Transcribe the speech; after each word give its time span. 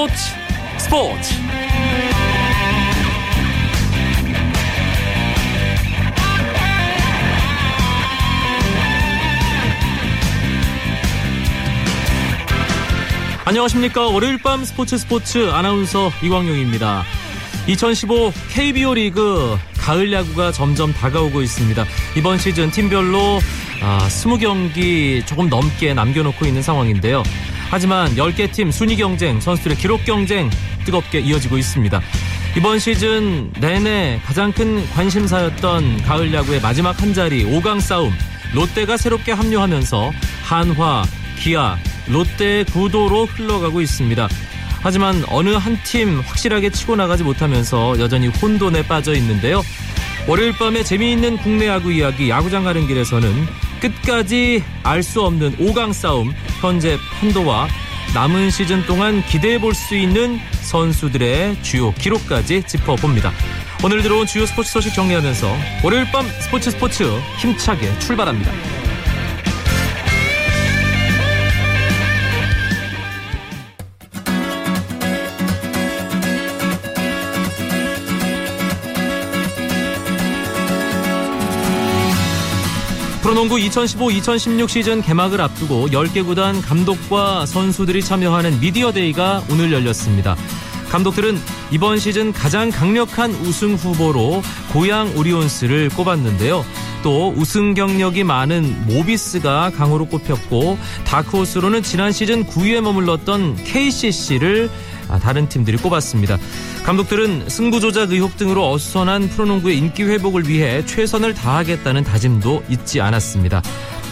스포츠 0.00 0.14
스포츠. 0.78 1.34
안녕하십니까. 13.44 14.08
월요일 14.08 14.38
밤 14.38 14.64
스포츠 14.64 14.96
스포츠 14.96 15.50
아나운서 15.50 16.10
이광용입니다. 16.22 17.04
2015 17.66 18.32
KBO 18.48 18.94
리그 18.94 19.58
가을 19.76 20.10
야구가 20.14 20.52
점점 20.52 20.94
다가오고 20.94 21.42
있습니다. 21.42 21.84
이번 22.16 22.38
시즌 22.38 22.70
팀별로 22.70 23.40
아, 23.82 23.98
20경기 24.08 25.26
조금 25.26 25.50
넘게 25.50 25.92
남겨놓고 25.92 26.46
있는 26.46 26.62
상황인데요 26.62 27.22
하지만 27.70 28.14
10개 28.16 28.52
팀 28.52 28.70
순위 28.70 28.96
경쟁 28.96 29.40
선수들의 29.40 29.76
기록 29.78 30.04
경쟁 30.04 30.50
뜨겁게 30.84 31.20
이어지고 31.20 31.56
있습니다 31.56 32.00
이번 32.56 32.78
시즌 32.80 33.52
내내 33.60 34.20
가장 34.26 34.52
큰 34.52 34.84
관심사였던 34.90 36.02
가을 36.02 36.34
야구의 36.34 36.60
마지막 36.60 37.00
한 37.00 37.14
자리 37.14 37.44
5강 37.44 37.80
싸움 37.80 38.12
롯데가 38.52 38.96
새롭게 38.96 39.30
합류하면서 39.30 40.10
한화, 40.42 41.04
기아, 41.38 41.76
롯데의 42.08 42.64
구도로 42.64 43.26
흘러가고 43.26 43.80
있습니다. 43.80 44.28
하지만 44.82 45.22
어느 45.28 45.50
한 45.50 45.78
팀 45.84 46.18
확실하게 46.18 46.70
치고 46.70 46.96
나가지 46.96 47.22
못하면서 47.22 48.00
여전히 48.00 48.26
혼돈에 48.26 48.88
빠져 48.88 49.14
있는데요. 49.14 49.62
월요일 50.26 50.52
밤에 50.58 50.82
재미있는 50.82 51.36
국내 51.36 51.68
야구 51.68 51.92
이야기 51.92 52.28
야구장 52.28 52.64
가는 52.64 52.84
길에서는 52.88 53.46
끝까지 53.80 54.62
알 54.82 55.02
수 55.02 55.22
없는 55.22 55.56
5강 55.56 55.92
싸움 55.92 56.32
현재 56.60 56.98
판도와 57.20 57.68
남은 58.14 58.50
시즌 58.50 58.84
동안 58.86 59.22
기대해 59.26 59.58
볼 59.60 59.74
수 59.74 59.94
있는 59.96 60.38
선수들의 60.62 61.62
주요 61.62 61.92
기록까지 61.94 62.62
짚어봅니다. 62.64 63.32
오늘 63.82 64.02
들어온 64.02 64.26
주요 64.26 64.44
스포츠 64.46 64.70
소식 64.72 64.94
정리하면서 64.94 65.48
월요일 65.82 66.10
밤 66.12 66.26
스포츠 66.40 66.70
스포츠 66.70 67.04
힘차게 67.38 67.98
출발합니다. 68.00 68.79
프로농구 83.30 83.58
2015-2016 83.58 84.68
시즌 84.68 85.02
개막을 85.02 85.40
앞두고 85.40 85.90
10개 85.90 86.26
구단 86.26 86.60
감독과 86.60 87.46
선수들이 87.46 88.02
참여하는 88.02 88.58
미디어데이가 88.58 89.44
오늘 89.52 89.70
열렸습니다. 89.70 90.34
감독들은 90.90 91.38
이번 91.70 92.00
시즌 92.00 92.32
가장 92.32 92.70
강력한 92.70 93.30
우승 93.30 93.76
후보로 93.76 94.42
고양 94.72 95.16
오리온스를 95.16 95.90
꼽았는데요. 95.90 96.64
또 97.04 97.32
우승 97.36 97.74
경력이 97.74 98.24
많은 98.24 98.86
모비스가 98.88 99.70
강호로 99.76 100.06
꼽혔고 100.06 100.76
다크호스로는 101.06 101.84
지난 101.84 102.10
시즌 102.10 102.44
9위에 102.44 102.80
머물렀던 102.80 103.62
KCC를 103.62 104.68
다른 105.18 105.48
팀들이 105.48 105.76
꼽았습니다. 105.78 106.38
감독들은 106.84 107.48
승부 107.48 107.80
조작 107.80 108.12
의혹 108.12 108.36
등으로 108.36 108.70
어수선한 108.70 109.28
프로농구의 109.30 109.76
인기 109.76 110.04
회복을 110.04 110.48
위해 110.48 110.84
최선을 110.86 111.34
다하겠다는 111.34 112.04
다짐도 112.04 112.64
잊지 112.68 113.00
않았습니다. 113.00 113.62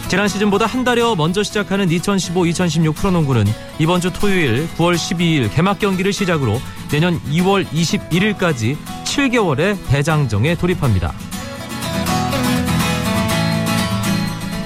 지난 0.09 0.27
시즌보다 0.27 0.65
한 0.65 0.83
달여 0.83 1.13
먼저 1.15 1.43
시작하는 1.43 1.87
2015-2016 1.87 2.95
프로농구는 2.95 3.45
이번 3.77 4.01
주 4.01 4.11
토요일 4.11 4.67
9월 4.75 4.95
12일 4.95 5.53
개막 5.53 5.77
경기를 5.77 6.11
시작으로 6.11 6.59
내년 6.89 7.21
2월 7.29 7.65
21일까지 7.67 8.75
7개월의 9.05 9.77
대장정에 9.87 10.55
돌입합니다. 10.55 11.13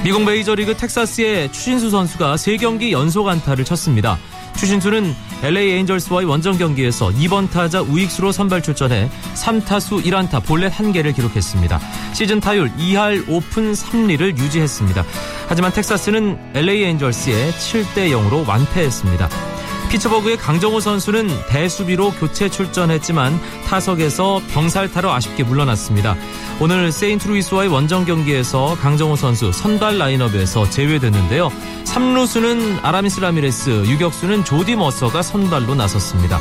미국 0.04 0.24
메이저리그 0.24 0.76
텍사스의 0.76 1.52
추신수 1.52 1.90
선수가 1.90 2.36
3경기 2.36 2.92
연속 2.92 3.28
안타를 3.28 3.64
쳤습니다. 3.64 4.18
추신수는 4.56 5.16
LA 5.44 5.72
에인절스와의 5.72 6.28
원정 6.28 6.58
경기에서 6.58 7.10
2번 7.10 7.50
타자 7.52 7.82
우익수로 7.82 8.32
선발 8.32 8.64
출전해 8.64 9.10
3타수 9.36 10.04
1안타 10.04 10.44
볼넷 10.46 10.72
1개를 10.74 11.16
기록했습니다. 11.16 11.80
시즌 12.14 12.40
타율 12.40 12.72
2할 12.78 13.26
5푼 13.28 13.76
3리를 13.76 14.38
유지했습니다. 14.38 15.04
하지만 15.48 15.72
텍사스는 15.74 16.38
LA 16.56 16.84
에인절스에 16.84 17.52
7대 17.52 18.12
0으로 18.12 18.48
완패했습니다. 18.48 19.53
피츠버그의 19.94 20.38
강정호 20.38 20.80
선수는 20.80 21.30
대수비로 21.48 22.14
교체 22.14 22.50
출전했지만 22.50 23.40
타석에서 23.68 24.42
병살타로 24.52 25.12
아쉽게 25.12 25.44
물러났습니다. 25.44 26.16
오늘 26.60 26.92
세인트루이스와의 26.92 27.70
원정 27.70 28.06
경기에서 28.06 28.76
강정호 28.82 29.16
선수 29.16 29.52
선발 29.52 30.00
라인업에서 30.00 30.68
제외됐는데요. 30.72 31.52
3루수는 31.86 32.84
아라미스 32.84 33.20
라미레스, 33.20 33.70
유격수는 33.86 34.46
조디 34.46 34.78
머서가 34.78 35.22
선발로 35.22 35.76
나섰습니다. 35.76 36.40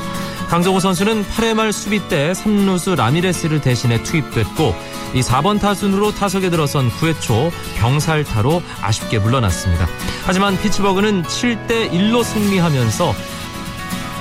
강정호 0.49 0.81
선수는 0.81 1.23
8회 1.25 1.53
말 1.53 1.75
수비 1.75 2.09
때 2.09 2.33
3루수 2.33 2.97
라미레스를 2.97 3.61
대신해 3.61 4.03
투입됐고 4.03 4.75
이 5.15 5.21
4번 5.21 5.61
타순으로 5.61 6.13
타석에 6.13 6.49
들어선 6.49 6.91
9회 6.91 7.21
초 7.21 7.53
병살타로 7.77 8.63
아쉽게 8.81 9.19
물러났습니다. 9.19 9.87
하지만 10.25 10.59
피츠버그는 10.59 11.25
7대 11.25 11.91
1로 11.91 12.25
승리하면서 12.25 13.15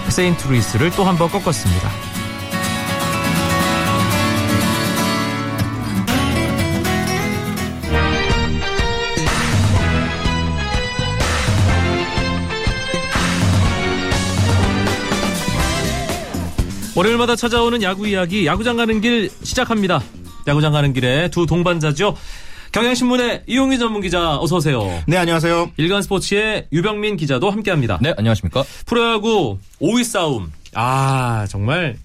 세인트루이스를 0.10 0.92
또 0.92 1.04
한 1.06 1.18
번 1.18 1.30
꺾었습니다. 1.30 1.90
월요일마다 16.96 17.36
찾아오는 17.36 17.82
야구 17.84 18.08
이야기 18.08 18.46
야구장 18.46 18.78
가는 18.78 19.00
길 19.02 19.30
시작합니다. 19.44 20.02
야구장 20.48 20.74
가는 20.74 20.92
길에 20.94 21.30
두 21.30 21.46
동반자죠. 21.46 22.16
경향신문의 22.72 23.44
이용균 23.48 23.80
전문 23.80 24.02
기자 24.02 24.38
어서 24.38 24.58
오세요. 24.58 24.82
네, 25.06 25.18
안녕하세요. 25.18 25.72
일간 25.78 26.02
스포츠의 26.04 26.68
유병민 26.72 27.18
기자도 27.18 27.52
함께합니다. 27.52 28.00
네, 28.02 28.14
안녕하십니까? 28.18 28.64
프로야구 28.86 29.58
5위 29.82 30.04
싸움. 30.06 30.52
아, 30.74 31.46
정말 31.50 31.98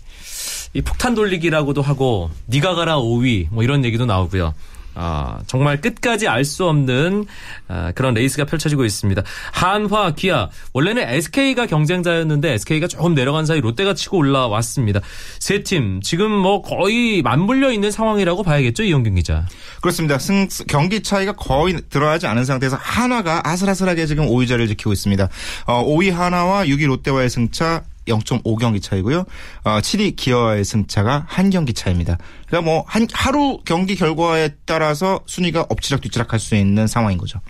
이 0.75 0.83
폭탄 0.83 1.15
돌리기라고도 1.15 1.83
하고 1.83 2.31
니가 2.49 2.75
가라 2.75 2.99
5위 2.99 3.47
뭐 3.51 3.63
이런 3.63 3.85
얘기도 3.85 4.07
나오고요. 4.07 4.55
아, 4.97 5.39
정말 5.47 5.81
끝까지 5.81 6.27
알 6.27 6.45
수 6.47 6.65
없는 6.67 7.27
아, 7.69 7.93
그런 7.95 8.15
레이스가 8.15 8.45
펼쳐지고 8.45 8.85
있습니다. 8.85 9.23
한화, 9.53 10.13
기아 10.15 10.49
원래는 10.73 11.03
SK가 11.09 11.67
경쟁자였는데 11.67 12.53
SK가 12.55 12.87
조금 12.89 13.15
내려간 13.15 13.45
사이 13.47 13.61
롯데가 13.61 13.95
치고 13.95 14.17
올라왔습니다. 14.19 15.01
세 15.39 15.63
팀 15.63 16.01
지금 16.03 16.31
뭐 16.31 16.63
거의 16.63 17.21
맞물려 17.23 17.73
있는 17.73 17.91
상황이라고 17.91 18.43
봐야겠죠 18.43 18.85
이영균 18.85 19.17
기자. 19.17 19.45
그렇습니다. 19.81 20.19
승 20.19 20.49
경기 20.69 21.03
차이가 21.03 21.33
거의 21.33 21.81
들어가지 21.91 22.27
않은 22.27 22.45
상태에서 22.45 22.77
한화가 22.81 23.43
아슬아슬하게 23.45 24.07
지금 24.07 24.27
5위 24.27 24.47
자리를 24.49 24.69
지키고 24.69 24.93
있습니다. 24.93 25.29
어, 25.67 25.85
5위 25.85 26.11
한화와 26.13 26.65
6위 26.67 26.87
롯데와의 26.87 27.29
승차 27.29 27.83
0.5경기 28.07 28.83
차이고요. 28.83 29.25
어, 29.65 29.79
7위 29.81 30.17
기아와의 30.17 30.65
승차가 30.65 31.25
한 31.29 31.51
경기 31.51 31.73
차입니다. 31.75 32.19
그러니까 32.47 32.71
뭐 32.71 32.85
한 32.87 33.07
하루 33.13 33.59
경기 33.65 33.97
결과에 33.97 34.51
따라서 34.65 35.21
순위가 35.27 35.67
엎치락 35.69 36.01
뒤치락 36.01 36.33
할 36.33 36.39
수 36.41 36.55
있는 36.55 36.87
상황인 36.87 37.19
거죠. 37.19 37.41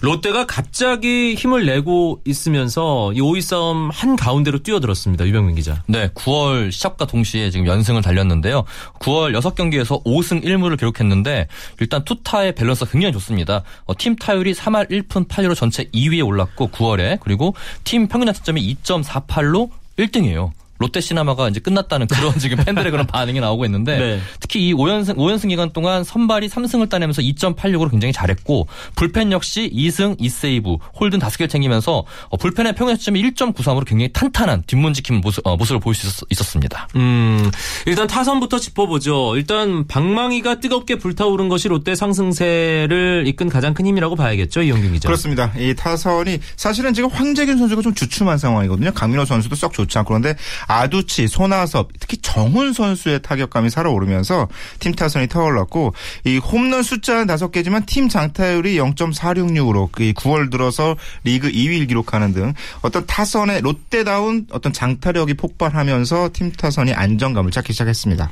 롯데가 0.00 0.46
갑자기 0.46 1.34
힘을 1.36 1.64
내고 1.64 2.20
있으면서 2.24 3.12
이 3.12 3.20
5위 3.20 3.40
싸움 3.40 3.88
한 3.92 4.16
가운데로 4.16 4.58
뛰어들었습니다. 4.64 5.24
유병민 5.26 5.54
기자. 5.54 5.84
네, 5.86 6.08
9월 6.08 6.72
시작과 6.72 7.06
동시에 7.06 7.50
지금 7.50 7.68
연승을 7.68 8.02
달렸는데요. 8.02 8.64
9월 8.98 9.38
6경기에서 9.40 10.02
5승 10.04 10.42
1무를 10.44 10.76
기록했는데 10.76 11.46
일단 11.78 12.04
투타의 12.04 12.56
밸런스가 12.56 12.90
굉장히 12.90 13.12
좋습니다. 13.12 13.62
어, 13.84 13.92
팀 13.96 14.16
타율이 14.16 14.54
3할 14.54 14.90
1푼 14.90 15.28
8리로 15.28 15.54
전체 15.54 15.84
2위에 15.84 16.26
올랐고 16.26 16.70
9월에 16.70 17.20
그리고 17.20 17.54
팀 17.84 18.08
평균 18.08 18.26
자책점이 18.26 18.74
2.48로 18.82 19.70
1등이에요. 19.96 20.52
롯데 20.82 21.00
시나마가 21.00 21.48
이제 21.48 21.60
끝났다는 21.60 22.06
그런 22.08 22.38
지금 22.38 22.58
팬들의 22.58 22.90
그런 22.90 23.06
반응이 23.06 23.40
나오고 23.40 23.64
있는데 23.66 23.98
네. 23.98 24.20
특히 24.40 24.68
이 24.68 24.74
5연승 24.74 25.16
5연승 25.16 25.48
기간 25.48 25.72
동안 25.72 26.04
선발이 26.04 26.48
3승을 26.48 26.88
따내면서 26.88 27.22
2.86으로 27.22 27.90
굉장히 27.90 28.12
잘했고 28.12 28.66
불펜 28.96 29.32
역시 29.32 29.70
2승 29.72 30.18
2세이브 30.18 30.78
홀든 30.98 31.20
5개를 31.20 31.48
챙기면서 31.48 32.04
어, 32.28 32.36
불펜의 32.36 32.74
평균 32.74 32.96
시점이 32.96 33.22
1.93으로 33.22 33.86
굉장히 33.86 34.12
탄탄한 34.12 34.64
뒷문 34.66 34.94
지키는 34.94 35.20
모습, 35.20 35.46
어, 35.46 35.56
모습을 35.56 35.80
보일 35.80 35.94
수 35.94 36.06
있었, 36.06 36.26
있었 36.30 36.44
습니다. 36.44 36.88
음, 36.96 37.50
일단 37.86 38.06
타선부터 38.06 38.58
짚어보죠. 38.58 39.36
일단 39.36 39.86
방망이가 39.86 40.60
뜨겁게 40.60 40.96
불타오른 40.96 41.48
것이 41.48 41.68
롯데 41.68 41.94
상승세를 41.94 43.24
이끈 43.26 43.48
가장 43.48 43.74
큰 43.74 43.86
힘이라고 43.86 44.16
봐야겠죠, 44.16 44.62
이영균 44.62 44.92
기자. 44.92 45.08
그렇습니다. 45.08 45.52
이 45.56 45.74
타선이 45.74 46.40
사실은 46.56 46.94
지금 46.94 47.10
황재균 47.10 47.58
선수가 47.58 47.82
좀 47.82 47.94
주춤한 47.94 48.38
상황이거든요. 48.38 48.92
강민호 48.92 49.24
선수도 49.24 49.54
썩 49.54 49.72
좋지 49.72 49.98
않고 49.98 50.08
그런데 50.08 50.34
아두치, 50.72 51.28
손아섭, 51.28 51.90
특히 52.00 52.16
정훈 52.16 52.72
선수의 52.72 53.20
타격감이 53.22 53.68
살아오르면서 53.68 54.48
팀 54.78 54.92
타선이 54.92 55.26
타올랐고 55.26 55.92
이 56.24 56.38
홈런 56.38 56.82
숫자는 56.82 57.26
다섯 57.26 57.50
개지만 57.50 57.84
팀 57.84 58.08
장타율이 58.08 58.76
0.466으로 58.78 59.90
그 59.92 60.12
9월 60.14 60.50
들어서 60.50 60.96
리그 61.24 61.50
2위를 61.50 61.88
기록하는 61.88 62.32
등 62.32 62.54
어떤 62.80 63.06
타선의 63.06 63.60
롯데다운 63.60 64.46
어떤 64.50 64.72
장타력이 64.72 65.34
폭발하면서 65.34 66.30
팀 66.32 66.50
타선이 66.52 66.94
안정감을 66.94 67.50
찾기 67.50 67.72
시작했습니다. 67.74 68.30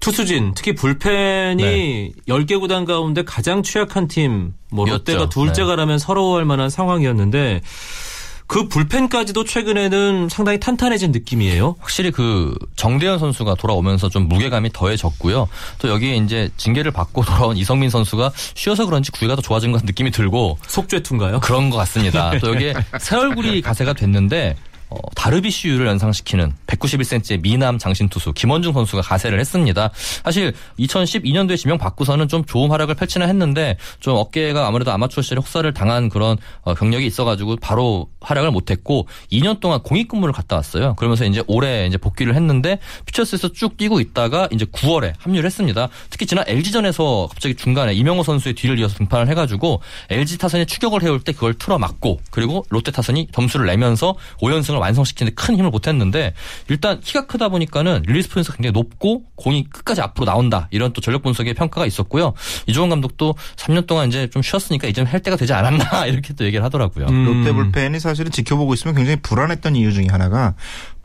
투수진, 0.00 0.52
특히 0.54 0.74
불펜이 0.74 1.62
네. 1.62 2.12
10개 2.28 2.58
구단 2.60 2.84
가운데 2.84 3.24
가장 3.24 3.62
취약한 3.62 4.06
팀, 4.06 4.54
뭐. 4.70 4.86
롯데가 4.86 5.28
둘째가라면 5.28 5.98
서러워할 5.98 6.44
만한 6.44 6.70
상황이었는데 6.70 7.60
그 8.48 8.66
불펜까지도 8.66 9.44
최근에는 9.44 10.28
상당히 10.30 10.58
탄탄해진 10.58 11.12
느낌이에요. 11.12 11.76
확실히 11.78 12.10
그 12.10 12.54
정대현 12.76 13.18
선수가 13.18 13.54
돌아오면서 13.56 14.08
좀 14.08 14.26
무게감이 14.26 14.70
더해졌고요. 14.72 15.48
또 15.78 15.88
여기에 15.88 16.16
이제 16.16 16.48
징계를 16.56 16.90
받고 16.90 17.22
돌아온 17.26 17.56
이성민 17.58 17.90
선수가 17.90 18.32
쉬어서 18.54 18.86
그런지 18.86 19.12
구위가 19.12 19.36
더 19.36 19.42
좋아진 19.42 19.70
것 19.70 19.76
같은 19.78 19.86
느낌이 19.86 20.10
들고 20.10 20.58
속죄투인가요? 20.66 21.40
그런 21.40 21.68
것 21.68 21.76
같습니다. 21.76 22.36
또 22.38 22.54
여기에 22.54 22.74
새 22.98 23.16
얼굴이 23.16 23.60
가세가 23.60 23.92
됐는데 23.92 24.56
어, 24.90 24.96
다르비슈를 25.14 25.86
연상시키는 25.86 26.52
191cm의 26.66 27.42
미남 27.42 27.78
장신 27.78 28.08
투수 28.08 28.32
김원중 28.32 28.72
선수가 28.72 29.02
가세를 29.02 29.38
했습니다. 29.40 29.90
사실 30.24 30.54
2012년도에 30.78 31.56
지명 31.56 31.78
받고서는 31.78 32.28
좀 32.28 32.44
좋은 32.44 32.70
활약을 32.70 32.94
펼치나 32.94 33.26
했는데 33.26 33.76
좀 34.00 34.16
어깨가 34.16 34.66
아무래도 34.66 34.90
아마추어 34.92 35.22
시절에 35.22 35.40
혹사를 35.40 35.72
당한 35.74 36.08
그런 36.08 36.36
어, 36.62 36.74
경력이 36.74 37.06
있어가지고 37.06 37.56
바로 37.56 38.08
활약을 38.20 38.50
못했고 38.50 39.06
2년 39.30 39.60
동안 39.60 39.82
공익근무를 39.82 40.32
갔다 40.32 40.56
왔어요. 40.56 40.94
그러면서 40.94 41.24
이제 41.24 41.42
올해 41.46 41.86
이제 41.86 41.96
복귀를 41.96 42.34
했는데 42.34 42.78
피처스에서 43.06 43.52
쭉 43.52 43.76
뛰고 43.76 44.00
있다가 44.00 44.48
이제 44.52 44.64
9월에 44.64 45.12
합류를 45.18 45.46
했습니다. 45.46 45.88
특히 46.10 46.26
지난 46.26 46.44
LG전에서 46.46 47.28
갑자기 47.30 47.54
중간에 47.54 47.92
이명호 47.92 48.22
선수의 48.22 48.54
뒤를 48.54 48.78
이어서 48.78 48.96
등판을 48.96 49.28
해가지고 49.28 49.80
LG 50.10 50.38
타선이 50.38 50.66
추격을 50.66 51.02
해올 51.02 51.20
때 51.20 51.32
그걸 51.32 51.54
틀어막고 51.54 52.20
그리고 52.30 52.64
롯데 52.70 52.90
타선이 52.90 53.28
점수를 53.32 53.66
내면서 53.66 54.14
5연승을 54.40 54.77
완성시키는데 54.80 55.34
큰 55.34 55.56
힘을 55.56 55.70
보탰는데 55.70 56.34
일단 56.68 57.00
키가 57.00 57.26
크다 57.26 57.48
보니까는 57.48 58.02
릴리스 58.06 58.28
포인트가 58.30 58.56
굉장히 58.56 58.72
높고 58.72 59.24
공이 59.36 59.68
끝까지 59.70 60.00
앞으로 60.00 60.26
나온다 60.26 60.68
이런 60.70 60.92
또 60.92 61.00
전력 61.00 61.22
분석의 61.22 61.54
평가가 61.54 61.86
있었고요. 61.86 62.34
이종운 62.66 62.90
감독도 62.90 63.34
3년 63.56 63.86
동안 63.86 64.08
이제 64.08 64.28
좀 64.30 64.42
쉬었으니까 64.42 64.88
이제 64.88 65.02
할 65.02 65.20
때가 65.20 65.36
되지 65.36 65.52
않았나 65.52 66.06
이렇게 66.06 66.34
또 66.34 66.44
얘기를 66.44 66.64
하더라고요. 66.64 67.06
음. 67.06 67.24
롯데 67.24 67.52
불펜이 67.52 68.00
사실은 68.00 68.30
지켜보고 68.30 68.74
있으면 68.74 68.94
굉장히 68.94 69.20
불안했던 69.22 69.76
이유 69.76 69.92
중에 69.92 70.06
하나가 70.10 70.54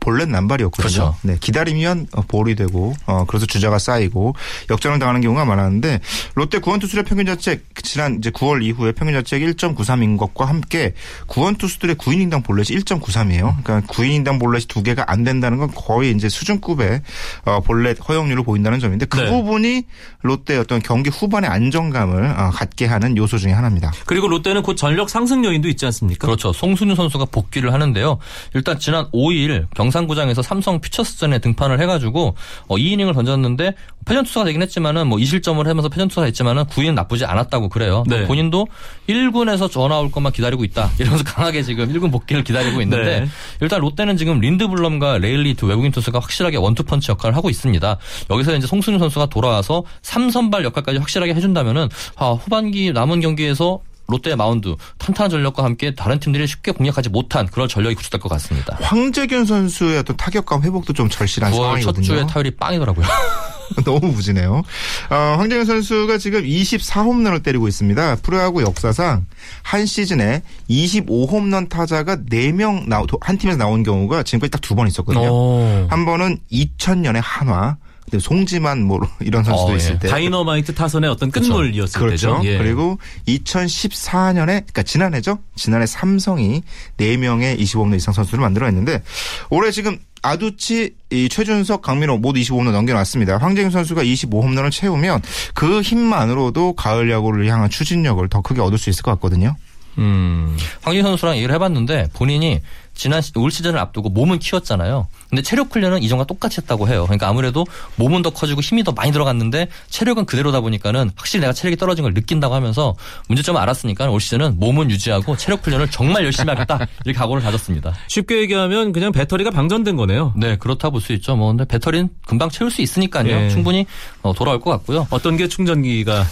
볼넷 0.00 0.28
남발이었거든요. 0.28 0.92
그렇죠. 0.92 1.16
네, 1.22 1.36
기다리면 1.40 2.08
어, 2.12 2.22
볼이 2.22 2.54
되고 2.54 2.94
어, 3.06 3.24
그래서 3.26 3.46
주자가 3.46 3.78
쌓이고 3.78 4.34
역전을 4.70 4.98
당하는 4.98 5.20
경우가 5.20 5.44
많았는데 5.44 6.00
롯데 6.34 6.58
구원 6.58 6.80
투수의 6.80 7.04
평균 7.04 7.26
자책 7.26 7.64
지난 7.82 8.18
이제 8.18 8.30
9월 8.30 8.62
이후에 8.62 8.92
평균 8.92 9.14
자책 9.14 9.42
1.93인 9.42 10.18
것과 10.18 10.46
함께 10.46 10.94
구원 11.26 11.56
투수들의 11.56 11.96
9이닝당 11.96 12.44
볼넷이 12.44 12.78
1.93이에요. 12.80 13.62
그러니까 13.62 13.80
9이닝당 13.92 14.38
볼넷이 14.40 14.66
두 14.66 14.82
개가 14.82 15.04
안 15.08 15.24
된다는 15.24 15.58
건 15.58 15.70
거의 15.74 16.12
이제 16.12 16.28
수준급의 16.28 17.02
어, 17.46 17.60
볼넷 17.60 17.98
허용률을 18.06 18.44
보인다는 18.44 18.80
점인데 18.80 19.06
그 19.06 19.20
네. 19.20 19.30
부분이 19.30 19.84
롯데의 20.22 20.60
어떤 20.60 20.82
경기 20.82 21.10
후반의 21.10 21.48
안정감을 21.50 22.24
어, 22.24 22.50
갖게 22.50 22.86
하는 22.86 23.16
요소 23.16 23.38
중에 23.38 23.52
하나입니다. 23.52 23.92
그리고 24.06 24.28
롯데는 24.28 24.62
곧 24.62 24.76
전력 24.76 25.08
상승 25.08 25.44
요인도 25.44 25.68
있지 25.68 25.86
않습니까? 25.86 26.26
그렇죠. 26.26 26.52
송순유 26.52 26.94
선수가 26.94 27.26
복귀를 27.26 27.72
하는데요. 27.72 28.18
일단 28.54 28.78
지난 28.78 29.06
5일 29.12 29.66
경 29.74 29.83
상구장에서 29.90 30.42
삼성 30.42 30.80
퓨처스전에 30.80 31.38
등판을 31.38 31.80
해가지고 31.80 32.34
어, 32.68 32.76
2이닝을 32.76 33.14
던졌는데 33.14 33.74
패전 34.04 34.24
투수가 34.24 34.44
되긴 34.44 34.62
했지만은 34.62 35.06
뭐 35.06 35.18
2실점을 35.18 35.64
하면서 35.64 35.88
패전 35.88 36.08
투수가 36.08 36.26
했지만은 36.26 36.64
구위는 36.64 36.94
나쁘지 36.94 37.24
않았다고 37.24 37.68
그래요. 37.68 38.04
네. 38.06 38.26
본인도 38.26 38.66
1군에서 39.08 39.70
전화 39.70 39.98
올 39.98 40.10
것만 40.10 40.32
기다리고 40.32 40.64
있다. 40.64 40.90
이러면서 40.98 41.24
강하게 41.24 41.62
지금 41.62 41.92
1군 41.92 42.12
복귀를 42.12 42.44
기다리고 42.44 42.80
있는데 42.82 43.20
네. 43.20 43.28
일단 43.60 43.80
롯데는 43.80 44.16
지금 44.16 44.40
린드블럼과 44.40 45.18
레일리 45.18 45.54
두 45.54 45.66
외국인 45.66 45.92
투수가 45.92 46.18
확실하게 46.18 46.58
원투펀치 46.58 47.10
역할을 47.12 47.36
하고 47.36 47.50
있습니다. 47.50 47.96
여기서 48.30 48.56
이제 48.56 48.66
송승준 48.66 48.98
선수가 48.98 49.26
돌아와서 49.26 49.84
3선발 50.02 50.64
역할까지 50.64 50.98
확실하게 50.98 51.34
해준다면은 51.34 51.88
아, 52.16 52.30
후반기 52.30 52.92
남은 52.92 53.20
경기에서 53.20 53.80
롯데의 54.06 54.36
마운드 54.36 54.74
탄탄한 54.98 55.30
전력과 55.30 55.64
함께 55.64 55.94
다른 55.94 56.18
팀들이 56.20 56.46
쉽게 56.46 56.72
공략하지 56.72 57.08
못한 57.08 57.46
그런 57.46 57.68
전력이 57.68 57.94
구축될 57.96 58.20
것 58.20 58.28
같습니다. 58.30 58.76
황재균 58.80 59.44
선수의 59.46 59.98
어떤 59.98 60.16
타격감 60.16 60.62
회복도 60.62 60.92
좀 60.92 61.08
절실한 61.08 61.50
9월 61.52 61.54
첫 61.56 61.62
상황이거든요. 61.62 62.04
주에 62.04 62.26
타율이 62.26 62.50
빵이더라고요. 62.56 63.06
너무 63.86 64.08
무지네요. 64.08 64.62
어, 65.10 65.14
황재균 65.38 65.64
선수가 65.64 66.18
지금 66.18 66.42
24홈런을 66.44 67.42
때리고 67.42 67.66
있습니다. 67.66 68.16
프로야구 68.22 68.62
역사상 68.62 69.24
한 69.62 69.86
시즌에 69.86 70.42
25홈런 70.68 71.68
타자가 71.70 72.16
4명 72.16 72.86
나오, 72.86 73.06
한 73.20 73.38
팀에서 73.38 73.56
나온 73.58 73.82
경우가 73.82 74.22
지금까지 74.22 74.50
딱 74.50 74.60
두 74.60 74.74
번 74.74 74.86
있었거든요. 74.88 75.30
오. 75.32 75.86
한 75.88 76.04
번은 76.04 76.38
2000년에 76.52 77.20
한화, 77.22 77.76
근데 78.04 78.18
송지만 78.22 78.82
뭐 78.82 79.00
이런 79.20 79.42
선수도 79.44 79.72
어, 79.72 79.76
있을 79.76 79.94
예. 79.94 79.98
때. 79.98 80.08
다이너마이트 80.08 80.74
타선의 80.74 81.08
어떤 81.10 81.30
끝물이었을 81.30 81.98
그렇죠. 82.00 82.38
때죠. 82.38 82.40
예. 82.44 82.58
그리고 82.58 82.98
2014년에 83.28 84.46
그러니까 84.46 84.82
지난해죠. 84.82 85.38
지난해 85.56 85.86
삼성이 85.86 86.62
4명의 86.98 87.58
25홈런 87.60 87.96
이상 87.96 88.12
선수를 88.14 88.40
만들어냈는데 88.42 89.02
올해 89.50 89.70
지금 89.70 89.98
아두치, 90.22 90.94
이 91.10 91.28
최준석, 91.28 91.82
강민호 91.82 92.16
모두 92.18 92.40
25홈런 92.40 92.72
넘겨놨습니다. 92.72 93.36
황재균 93.38 93.70
선수가 93.70 94.02
25홈런을 94.04 94.70
채우면 94.70 95.20
그 95.52 95.82
힘만으로도 95.82 96.72
가을 96.74 97.10
야구를 97.10 97.46
향한 97.48 97.68
추진력을 97.68 98.26
더 98.30 98.40
크게 98.40 98.60
얻을 98.62 98.78
수 98.78 98.88
있을 98.88 99.02
것 99.02 99.10
같거든요. 99.12 99.54
음. 99.98 100.56
황진 100.82 101.02
선수랑 101.02 101.36
얘기를 101.36 101.54
해봤는데 101.54 102.08
본인이 102.14 102.60
지난 102.94 103.20
시- 103.20 103.32
올 103.36 103.50
시즌을 103.50 103.78
앞두고 103.78 104.08
몸은 104.08 104.38
키웠잖아요. 104.38 105.08
근데 105.34 105.42
체력 105.42 105.74
훈련은 105.74 106.00
이전과 106.04 106.26
똑같이 106.26 106.60
했다고 106.60 106.86
해요. 106.88 107.02
그러니까 107.06 107.26
아무래도 107.28 107.66
몸은 107.96 108.22
더 108.22 108.30
커지고 108.30 108.60
힘이 108.60 108.84
더 108.84 108.92
많이 108.92 109.10
들어갔는데 109.10 109.66
체력은 109.90 110.26
그대로다 110.26 110.60
보니까는 110.60 111.10
확실히 111.16 111.40
내가 111.40 111.52
체력이 111.52 111.76
떨어진 111.76 112.04
걸 112.04 112.14
느낀다고 112.14 112.54
하면서 112.54 112.94
문제점을 113.28 113.60
알았으니까 113.60 114.08
올 114.10 114.20
시즌은 114.20 114.60
몸은 114.60 114.92
유지하고 114.92 115.36
체력 115.36 115.66
훈련을 115.66 115.90
정말 115.90 116.22
열심히 116.22 116.50
하겠다 116.50 116.86
이렇게 117.04 117.18
각오를 117.18 117.42
다졌습니다. 117.42 117.92
쉽게 118.06 118.38
얘기하면 118.42 118.92
그냥 118.92 119.10
배터리가 119.10 119.50
방전된 119.50 119.96
거네요. 119.96 120.32
네 120.36 120.56
그렇다 120.56 120.90
볼 120.90 121.00
수 121.00 121.12
있죠. 121.14 121.34
뭐 121.34 121.48
근데 121.48 121.64
배터리는 121.64 122.08
금방 122.26 122.48
채울 122.48 122.70
수 122.70 122.80
있으니까요. 122.80 123.28
예. 123.28 123.50
충분히 123.50 123.86
어, 124.22 124.32
돌아올 124.32 124.60
것 124.60 124.70
같고요. 124.70 125.08
어떤 125.10 125.36
게 125.36 125.48
충전기가 125.48 126.24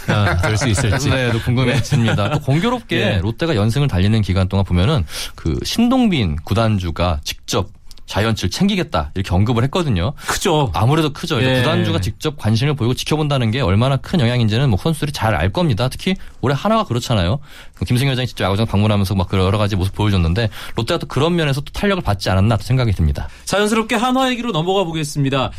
될 0.42 0.56
수 0.56 0.68
있을지. 0.68 1.10
네, 1.10 1.32
또 1.32 1.40
궁금해집니다. 1.40 2.30
또 2.30 2.38
공교롭게 2.40 2.96
예. 2.96 3.18
롯데가 3.18 3.56
연승을 3.56 3.88
달리는 3.88 4.22
기간 4.22 4.48
동안 4.48 4.64
보면은 4.64 5.04
그 5.34 5.58
신동빈 5.64 6.36
구단주가 6.44 7.20
직접 7.24 7.68
자이언츠를 8.06 8.50
챙기겠다 8.50 9.10
이렇게 9.14 9.34
언급을 9.34 9.62
했거든요. 9.64 10.12
크죠. 10.26 10.70
아무래도 10.74 11.12
크죠. 11.12 11.42
예. 11.42 11.60
구단주가 11.60 12.00
직접 12.00 12.36
관심을 12.36 12.74
보이고 12.74 12.94
지켜본다는 12.94 13.50
게 13.50 13.60
얼마나 13.60 13.96
큰 13.96 14.20
영향인지는 14.20 14.68
뭐 14.70 14.78
선수들이 14.78 15.12
잘 15.12 15.32
알 15.34 15.50
겁니다. 15.50 15.88
특히 15.88 16.14
올해 16.42 16.54
하나가 16.58 16.84
그렇잖아요. 16.84 17.38
그 17.74 17.84
김승현 17.86 18.12
회장이 18.12 18.26
직접 18.26 18.44
야구장 18.44 18.66
방문하면서 18.66 19.14
막 19.14 19.28
여러 19.32 19.56
가지 19.56 19.76
모습 19.76 19.94
보여줬는데 19.94 20.50
롯데가 20.76 20.98
또 20.98 21.06
그런 21.06 21.34
면에서 21.36 21.62
또 21.62 21.72
탄력을 21.72 22.02
받지 22.02 22.28
않았나 22.28 22.58
또 22.58 22.62
생각이 22.62 22.92
듭니다. 22.92 23.28
자연스럽게 23.46 23.94
한화 23.94 24.30
얘기로 24.30 24.52
넘어가 24.52 24.84
보겠습니다. 24.84 25.50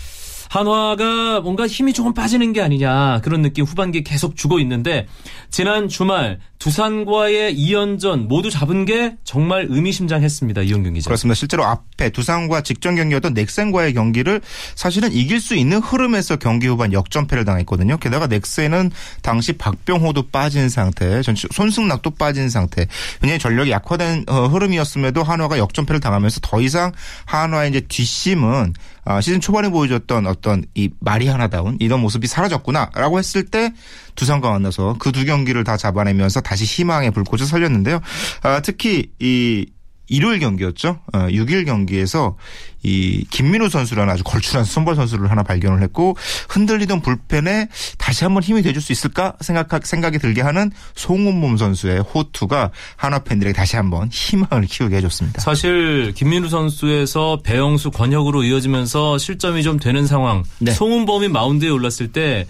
한화가 0.49 1.41
뭔가 1.41 1.65
힘이 1.67 1.93
조금 1.93 2.13
빠지는 2.13 2.53
게 2.53 2.61
아니냐 2.61 3.21
그런 3.23 3.41
느낌 3.41 3.65
후반기에 3.65 4.03
계속 4.03 4.35
주고 4.35 4.59
있는데 4.59 5.07
지난 5.49 5.87
주말 5.87 6.39
두산과의 6.63 7.57
2연전 7.57 8.27
모두 8.27 8.49
잡은 8.49 8.85
게 8.85 9.17
정말 9.25 9.67
의미심장했습니다. 9.69 10.61
이용경 10.61 10.93
기자. 10.93 11.09
그렇습니다. 11.09 11.35
실제로 11.35 11.65
앞에 11.65 12.09
두산과 12.09 12.61
직전 12.61 12.95
경기였던 12.95 13.33
넥센과의 13.33 13.93
경기를 13.93 14.39
사실은 14.73 15.11
이길 15.11 15.41
수 15.41 15.55
있는 15.55 15.79
흐름에서 15.79 16.37
경기 16.37 16.67
후반 16.67 16.93
역전패를 16.93 17.43
당했거든요. 17.43 17.97
게다가 17.97 18.27
넥센은 18.27 18.91
당시 19.21 19.51
박병호도 19.51 20.29
빠진 20.29 20.69
상태, 20.69 21.21
손승락도 21.21 22.11
빠진 22.11 22.47
상태, 22.47 22.87
굉장히 23.19 23.39
전력이 23.39 23.69
약화된 23.69 24.23
어, 24.29 24.47
흐름이었음에도 24.47 25.21
한화가 25.21 25.57
역전패를 25.57 25.99
당하면서 25.99 26.39
더 26.43 26.61
이상 26.61 26.93
한화의 27.25 27.71
이제 27.71 27.81
뒷심은 27.81 28.73
아, 29.05 29.19
시즌 29.19 29.41
초반에 29.41 29.67
보여줬던 29.67 30.27
어떤 30.27 30.63
이 30.75 30.89
말이 30.99 31.27
하나다운 31.27 31.75
이런 31.81 31.99
모습이 31.99 32.25
사라졌구나라고 32.27 33.19
했을 33.19 33.43
때 33.43 33.73
두산과 34.15 34.49
만나서 34.51 34.97
그 34.99 35.13
두 35.13 35.25
경기를 35.25 35.63
다 35.63 35.77
잡아내면서 35.77 36.41
다시 36.41 36.65
희망의 36.65 37.11
불꽃을 37.11 37.45
살렸는데요. 37.45 38.01
아, 38.41 38.59
특히 38.61 39.11
이 39.19 39.67
일요일 40.07 40.39
경기였죠. 40.39 40.99
어, 41.13 41.19
6일 41.29 41.65
경기에서 41.65 42.35
이 42.83 43.25
김민우 43.29 43.69
선수라는 43.69 44.13
아주 44.13 44.23
걸출한 44.25 44.65
선발 44.65 44.95
선수를 44.95 45.31
하나 45.31 45.41
발견을 45.41 45.81
했고 45.81 46.17
흔들리던 46.49 47.01
불펜에 47.01 47.69
다시 47.97 48.25
한번 48.25 48.43
힘이 48.43 48.61
돼줄 48.61 48.81
수 48.81 48.91
있을까 48.91 49.33
생각 49.39 49.69
생각이 49.85 50.19
들게 50.19 50.41
하는 50.41 50.69
송은몸 50.95 51.55
선수의 51.57 52.01
호투가 52.01 52.71
한화 52.97 53.19
팬들에게 53.19 53.53
다시 53.55 53.77
한번 53.77 54.09
희망을 54.11 54.65
키우게 54.65 54.97
해줬습니다. 54.97 55.41
사실 55.41 56.13
김민우 56.13 56.49
선수에서 56.49 57.39
배영수 57.43 57.91
권혁으로 57.91 58.43
이어지면서 58.43 59.17
실점이 59.17 59.63
좀 59.63 59.79
되는 59.79 60.05
상황. 60.05 60.43
네. 60.59 60.71
송은범이 60.71 61.29
마운드에 61.29 61.69
올랐을 61.69 62.11
때 62.11 62.45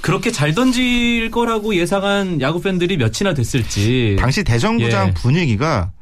그렇게 0.00 0.32
잘 0.32 0.54
던질 0.54 1.30
거라고 1.30 1.76
예상한 1.76 2.40
야구 2.40 2.60
팬들이 2.60 2.96
몇이나 2.96 3.34
됐을지. 3.34 4.16
당시 4.18 4.42
대전구장 4.44 5.08
예. 5.08 5.14
분위기가 5.14 5.92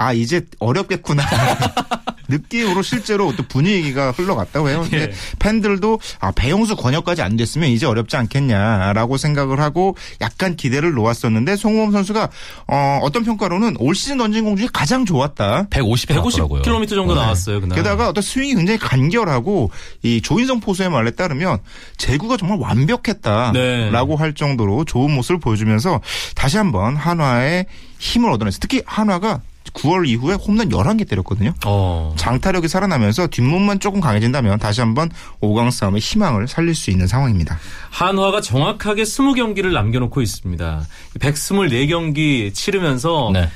아 0.00 0.14
이제 0.14 0.46
어렵겠구나 0.58 1.22
느낌으로 2.30 2.80
실제로 2.80 3.34
또 3.36 3.42
분위기가 3.42 4.12
흘러갔다고 4.12 4.70
해요. 4.70 4.80
근데 4.82 5.02
예. 5.02 5.12
팬들도 5.38 6.00
아 6.20 6.30
배영수 6.30 6.76
권역까지 6.76 7.22
안 7.22 7.36
됐으면 7.36 7.68
이제 7.68 7.86
어렵지 7.86 8.16
않겠냐라고 8.16 9.16
생각을 9.18 9.60
하고 9.60 9.96
약간 10.20 10.56
기대를 10.56 10.92
놓았었는데 10.92 11.56
송범 11.56 11.92
선수가 11.92 12.30
어, 12.68 13.00
어떤 13.02 13.24
평가로는 13.24 13.76
올 13.78 13.94
시즌 13.94 14.16
던진 14.16 14.44
공 14.44 14.56
중에 14.56 14.68
가장 14.72 15.04
좋았다. 15.04 15.66
150회 15.70 16.14
나왔더라고요. 16.14 16.62
150km 16.62 16.88
정도 16.88 17.14
나왔어요. 17.14 17.60
그날. 17.60 17.76
게다가 17.76 18.08
어떤 18.08 18.22
스윙이 18.22 18.54
굉장히 18.54 18.78
간결하고 18.78 19.70
이 20.02 20.22
조인성 20.22 20.60
포수의 20.60 20.88
말에 20.88 21.10
따르면 21.10 21.58
제구가 21.98 22.36
정말 22.38 22.58
완벽했다라고 22.58 23.52
네. 23.52 24.14
할 24.16 24.34
정도로 24.34 24.84
좋은 24.84 25.10
모습을 25.12 25.40
보여주면서 25.40 26.00
다시 26.36 26.56
한번 26.56 26.96
한화의 26.96 27.66
힘을 27.98 28.30
얻어냈어요. 28.30 28.60
특히 28.60 28.82
한화가 28.86 29.40
9월 29.74 30.06
이후에 30.08 30.34
홈런 30.34 30.68
11개 30.70 31.08
때렸거든요. 31.08 31.52
어. 31.66 32.14
장타력이 32.16 32.68
살아나면서 32.68 33.28
뒷문만 33.28 33.80
조금 33.80 34.00
강해진다면 34.00 34.58
다시 34.58 34.80
한번 34.80 35.10
5강 35.40 35.70
싸움의 35.70 36.00
희망을 36.00 36.48
살릴 36.48 36.74
수 36.74 36.90
있는 36.90 37.06
상황입니다. 37.06 37.58
한화가 37.90 38.40
정확하게 38.40 39.02
20경기를 39.02 39.72
남겨놓고 39.72 40.22
있습니다. 40.22 40.86
124경기 41.18 42.54
치르면서 42.54 43.30
네. 43.32 43.48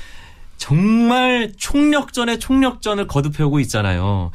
정말 0.57 1.51
총력전에 1.57 2.39
총력전을 2.39 3.07
거듭해오고 3.07 3.59
있잖아요. 3.61 4.31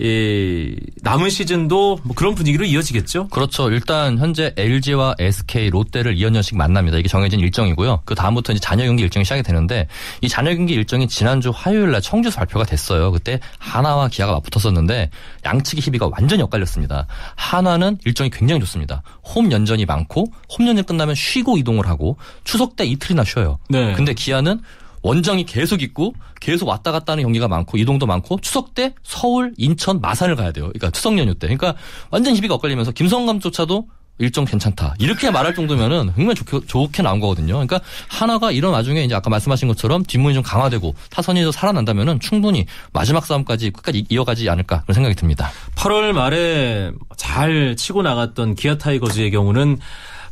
이 0.00 0.76
남은 1.02 1.28
시즌도 1.28 1.98
뭐 2.04 2.14
그런 2.14 2.34
분위기로 2.34 2.64
이어지겠죠? 2.64 3.28
그렇죠. 3.28 3.68
일단 3.70 4.18
현재 4.18 4.54
LG와 4.56 5.16
SK, 5.18 5.70
롯데를 5.70 6.16
2연전씩 6.16 6.56
만납니다. 6.56 6.98
이게 6.98 7.08
정해진 7.08 7.40
일정이고요. 7.40 8.02
그 8.04 8.14
다음부터 8.14 8.52
이제 8.52 8.60
잔여 8.60 8.84
경기 8.84 9.02
일정이 9.02 9.24
시작이 9.24 9.42
되는데 9.42 9.88
이 10.20 10.28
잔여 10.28 10.54
경기 10.54 10.74
일정이 10.74 11.08
지난주 11.08 11.50
화요일 11.52 11.90
날 11.90 12.00
청주에서 12.00 12.36
발표가 12.38 12.64
됐어요. 12.64 13.10
그때 13.10 13.40
하나와 13.58 14.08
기아가 14.08 14.32
맞붙었었는데 14.34 15.10
양측의 15.44 15.82
희비가 15.82 16.08
완전히 16.12 16.42
엇갈렸습니다. 16.42 17.06
한화는 17.34 17.98
일정이 18.04 18.30
굉장히 18.30 18.60
좋습니다. 18.60 19.02
홈 19.24 19.50
연전이 19.50 19.84
많고 19.84 20.26
홈 20.56 20.68
연전 20.68 20.84
끝나면 20.84 21.16
쉬고 21.16 21.58
이동을 21.58 21.88
하고 21.88 22.16
추석 22.44 22.76
때 22.76 22.84
이틀이나 22.84 23.24
쉬어요. 23.24 23.58
네. 23.68 23.94
근데 23.94 24.14
기아는 24.14 24.60
원정이 25.08 25.46
계속 25.46 25.80
있고 25.82 26.12
계속 26.38 26.68
왔다 26.68 26.92
갔다 26.92 27.12
하는 27.12 27.24
경기가 27.24 27.48
많고 27.48 27.78
이동도 27.78 28.04
많고 28.04 28.40
추석 28.42 28.74
때 28.74 28.94
서울, 29.02 29.54
인천, 29.56 30.02
마산을 30.02 30.36
가야 30.36 30.52
돼요. 30.52 30.66
그러니까 30.66 30.90
추석 30.90 31.16
연휴 31.18 31.34
때. 31.34 31.46
그러니까 31.46 31.74
완전 32.10 32.36
희비가 32.36 32.54
엇갈리면서 32.54 32.92
김성감조차도 32.92 33.88
일정 34.18 34.44
괜찮다. 34.44 34.96
이렇게 34.98 35.30
말할 35.30 35.54
정도면은 35.54 36.12
정말 36.14 36.34
좋게, 36.34 36.66
좋게 36.66 37.02
나온 37.02 37.20
거거든요. 37.20 37.54
그러니까 37.54 37.80
하나가 38.08 38.50
이런 38.50 38.72
와중에 38.72 39.02
이제 39.04 39.14
아까 39.14 39.30
말씀하신 39.30 39.68
것처럼 39.68 40.02
뒷문이 40.02 40.34
좀 40.34 40.42
강화되고 40.42 40.94
타선이 41.10 41.42
더 41.42 41.52
살아난다면은 41.52 42.20
충분히 42.20 42.66
마지막 42.92 43.24
싸움까지 43.24 43.70
끝까지 43.70 44.04
이어가지 44.10 44.50
않을까 44.50 44.82
그런 44.82 44.94
생각이 44.94 45.14
듭니다. 45.14 45.50
8월 45.76 46.12
말에 46.12 46.90
잘 47.16 47.76
치고 47.76 48.02
나갔던 48.02 48.56
기아 48.56 48.76
타이거즈의 48.76 49.30
경우는 49.30 49.78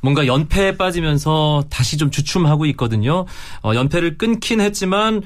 뭔가 0.06 0.28
연패에 0.28 0.76
빠지면서 0.76 1.64
다시 1.68 1.96
좀 1.96 2.12
주춤하고 2.12 2.64
있거든요. 2.66 3.26
어, 3.64 3.72
연패를 3.74 4.18
끊긴 4.18 4.60
했지만 4.60 5.20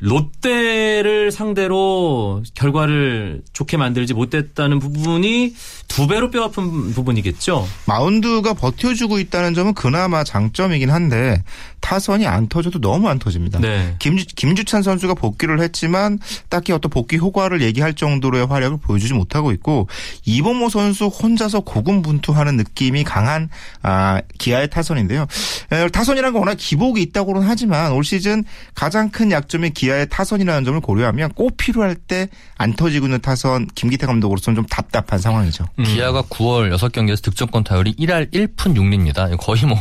롯데를 0.00 1.32
상대로 1.32 2.42
결과를 2.52 3.40
좋게 3.54 3.78
만들지 3.78 4.12
못했다는 4.12 4.80
부분이 4.80 5.54
두 5.88 6.06
배로 6.06 6.30
뼈아픈 6.30 6.92
부분이겠죠. 6.92 7.66
마운드가 7.86 8.52
버텨주고 8.52 9.18
있다는 9.18 9.54
점은 9.54 9.72
그나마 9.72 10.24
장점이긴 10.24 10.90
한데 10.90 11.42
타선이 11.86 12.26
안 12.26 12.48
터져도 12.48 12.80
너무 12.80 13.08
안 13.08 13.20
터집니다. 13.20 13.60
네. 13.60 13.94
김주, 14.00 14.26
김주찬 14.34 14.82
선수가 14.82 15.14
복귀를 15.14 15.60
했지만 15.60 16.18
딱히 16.48 16.72
어떤 16.72 16.90
복귀 16.90 17.16
효과를 17.16 17.62
얘기할 17.62 17.94
정도로의 17.94 18.46
활약을 18.46 18.78
보여주지 18.78 19.14
못하고 19.14 19.52
있고 19.52 19.86
이범호 20.24 20.68
선수 20.68 21.06
혼자서 21.06 21.60
고군분투하는 21.60 22.56
느낌이 22.56 23.04
강한 23.04 23.48
아, 23.82 24.20
기아의 24.38 24.68
타선인데요. 24.68 25.26
에, 25.70 25.88
타선이라는 25.88 26.32
건 26.32 26.40
워낙 26.40 26.56
기복이 26.58 27.00
있다고는 27.02 27.42
하지만 27.42 27.92
올 27.92 28.02
시즌 28.02 28.42
가장 28.74 29.10
큰 29.10 29.30
약점이 29.30 29.70
기아의 29.70 30.08
타선이라는 30.10 30.64
점을 30.64 30.80
고려하면 30.80 31.30
꼭 31.34 31.56
필요할 31.56 31.94
때 31.94 32.26
안 32.58 32.74
터지고 32.74 33.06
있는 33.06 33.20
타선 33.20 33.66
김기태 33.74 34.06
감독으로서는 34.06 34.56
좀 34.56 34.66
답답한 34.66 35.18
상황이죠. 35.18 35.66
음. 35.78 35.84
기아가 35.84 36.22
9월 36.22 36.74
6경기에서 36.74 37.22
득점권 37.22 37.64
타율이 37.64 37.94
1할 37.96 38.32
1푼 38.32 38.74
6리입니다. 38.74 39.36
거의 39.38 39.64
뭐 39.66 39.76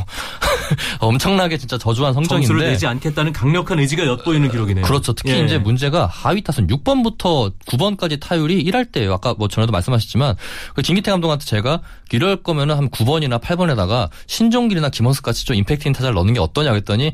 엄청나게 1.00 1.58
진짜 1.58 1.78
저조한 1.78 2.14
성적인데 2.14 2.48
점수를 2.48 2.70
내지 2.72 2.88
않겠다는 2.88 3.34
강력한 3.34 3.80
의지가 3.80 4.06
엿보이는 4.06 4.50
기록이네요. 4.50 4.86
그렇죠. 4.86 5.14
특히 5.14 5.32
예. 5.32 5.46
이제 5.46 5.58
문제가 5.58 6.06
하위 6.06 6.42
타선 6.42 6.68
6번부터 6.68 7.54
9번까지 7.68 8.20
타율이 8.20 8.64
1할 8.66 8.92
때예요. 8.92 9.14
아까 9.14 9.34
뭐 9.38 9.48
전에도 9.48 9.72
말씀하셨지만 9.72 10.36
그 10.74 10.82
김기태 10.82 11.12
감독한테 11.12 11.46
제가 11.46 11.82
이럴 12.12 12.38
거면은 12.38 12.76
한 12.76 12.90
9번이나 12.90 13.40
8번에다가 13.40 14.10
신종길이나 14.28 14.90
김원석 14.90 15.24
같이 15.24 15.46
좀 15.46 15.56
임팩트 15.56 15.88
있는 15.88 15.94
타자를 15.94 16.16
넣는 16.16 16.34
게 16.34 16.40
어떠냐 16.40 16.72
그랬더니 16.72 17.14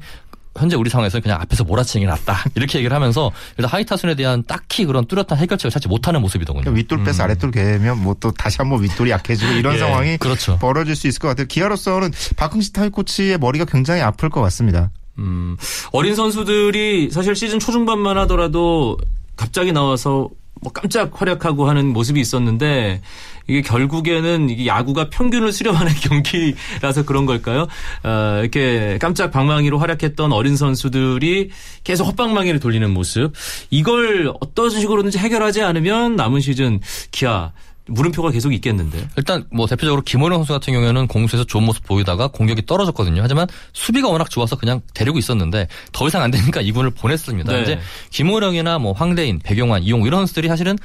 현재 0.57 0.75
우리 0.75 0.89
상황에서는 0.89 1.21
그냥 1.21 1.41
앞에서 1.41 1.63
몰아치는 1.63 2.05
게 2.05 2.11
낫다. 2.11 2.45
이렇게 2.55 2.77
얘기를 2.79 2.95
하면서 2.95 3.31
일단 3.57 3.69
하위 3.69 3.85
타선에 3.85 4.15
대한 4.15 4.43
딱히 4.47 4.85
그런 4.85 5.05
뚜렷한 5.05 5.37
해결책을 5.37 5.71
찾지 5.71 5.87
못하는 5.87 6.21
모습이더군요. 6.21 6.61
그러니까 6.63 6.77
윗돌 6.77 7.03
빼서 7.03 7.23
아랫돌 7.23 7.51
개면 7.51 8.01
뭐 8.01 8.15
또 8.21 8.31
다시 8.31 8.57
한번 8.59 8.81
윗돌이 8.83 9.09
약해지고 9.11 9.51
이런 9.53 9.73
예, 9.75 9.79
상황이 9.79 10.17
그렇죠. 10.17 10.57
벌어질 10.59 10.95
수 10.95 11.07
있을 11.07 11.19
것 11.19 11.27
같아요. 11.29 11.47
기아로서는 11.47 12.11
박흥식 12.37 12.71
타이 12.71 12.89
코치의 12.89 13.39
머리가 13.39 13.65
굉장히 13.65 14.01
아플 14.01 14.29
것 14.29 14.39
같습니다. 14.41 14.91
음, 15.17 15.57
어린 15.91 16.15
선수들이 16.15 17.09
사실 17.11 17.35
시즌 17.35 17.59
초중반만 17.59 18.17
하더라도 18.19 18.97
갑자기 19.35 19.71
나와서 19.71 20.29
뭐 20.61 20.71
깜짝 20.71 21.19
활약하고 21.19 21.67
하는 21.67 21.87
모습이 21.87 22.19
있었는데 22.19 23.01
이게 23.47 23.61
결국에는 23.61 24.49
이게 24.49 24.67
야구가 24.67 25.09
평균을 25.09 25.51
수렴하는 25.51 25.91
경기라서 26.01 27.03
그런 27.05 27.25
걸까요? 27.25 27.67
어, 28.03 28.39
이렇게 28.41 28.97
깜짝 29.01 29.31
방망이로 29.31 29.79
활약했던 29.79 30.31
어린 30.31 30.55
선수들이 30.55 31.49
계속 31.83 32.05
헛방망이를 32.05 32.59
돌리는 32.59 32.89
모습 32.91 33.33
이걸 33.71 34.31
어떤 34.39 34.69
식으로든지 34.69 35.17
해결하지 35.17 35.63
않으면 35.63 36.15
남은 36.15 36.39
시즌 36.41 36.79
기아 37.11 37.51
물음표가 37.93 38.31
계속 38.31 38.53
있겠는데. 38.53 39.07
일단 39.17 39.45
뭐 39.51 39.67
대표적으로 39.67 40.01
김원영 40.01 40.39
선수 40.39 40.53
같은 40.53 40.73
경우에는 40.73 41.07
공수에서 41.07 41.43
좋은 41.43 41.63
모습 41.63 41.85
보이다가 41.85 42.27
공격이 42.27 42.65
떨어졌거든요. 42.65 43.21
하지만 43.21 43.47
수비가 43.73 44.09
워낙 44.09 44.29
좋아서 44.29 44.55
그냥 44.55 44.81
데리고 44.93 45.19
있었는데 45.19 45.67
더 45.91 46.07
이상 46.07 46.21
안 46.21 46.31
되니까 46.31 46.61
이군을 46.61 46.91
보냈습니다. 46.91 47.51
네. 47.51 47.61
이제 47.61 47.79
김호령이나 48.11 48.79
뭐 48.79 48.93
황대인, 48.93 49.39
백용환, 49.39 49.83
이용 49.83 50.01
이런 50.05 50.21
선수들이 50.21 50.47
사실은 50.47 50.77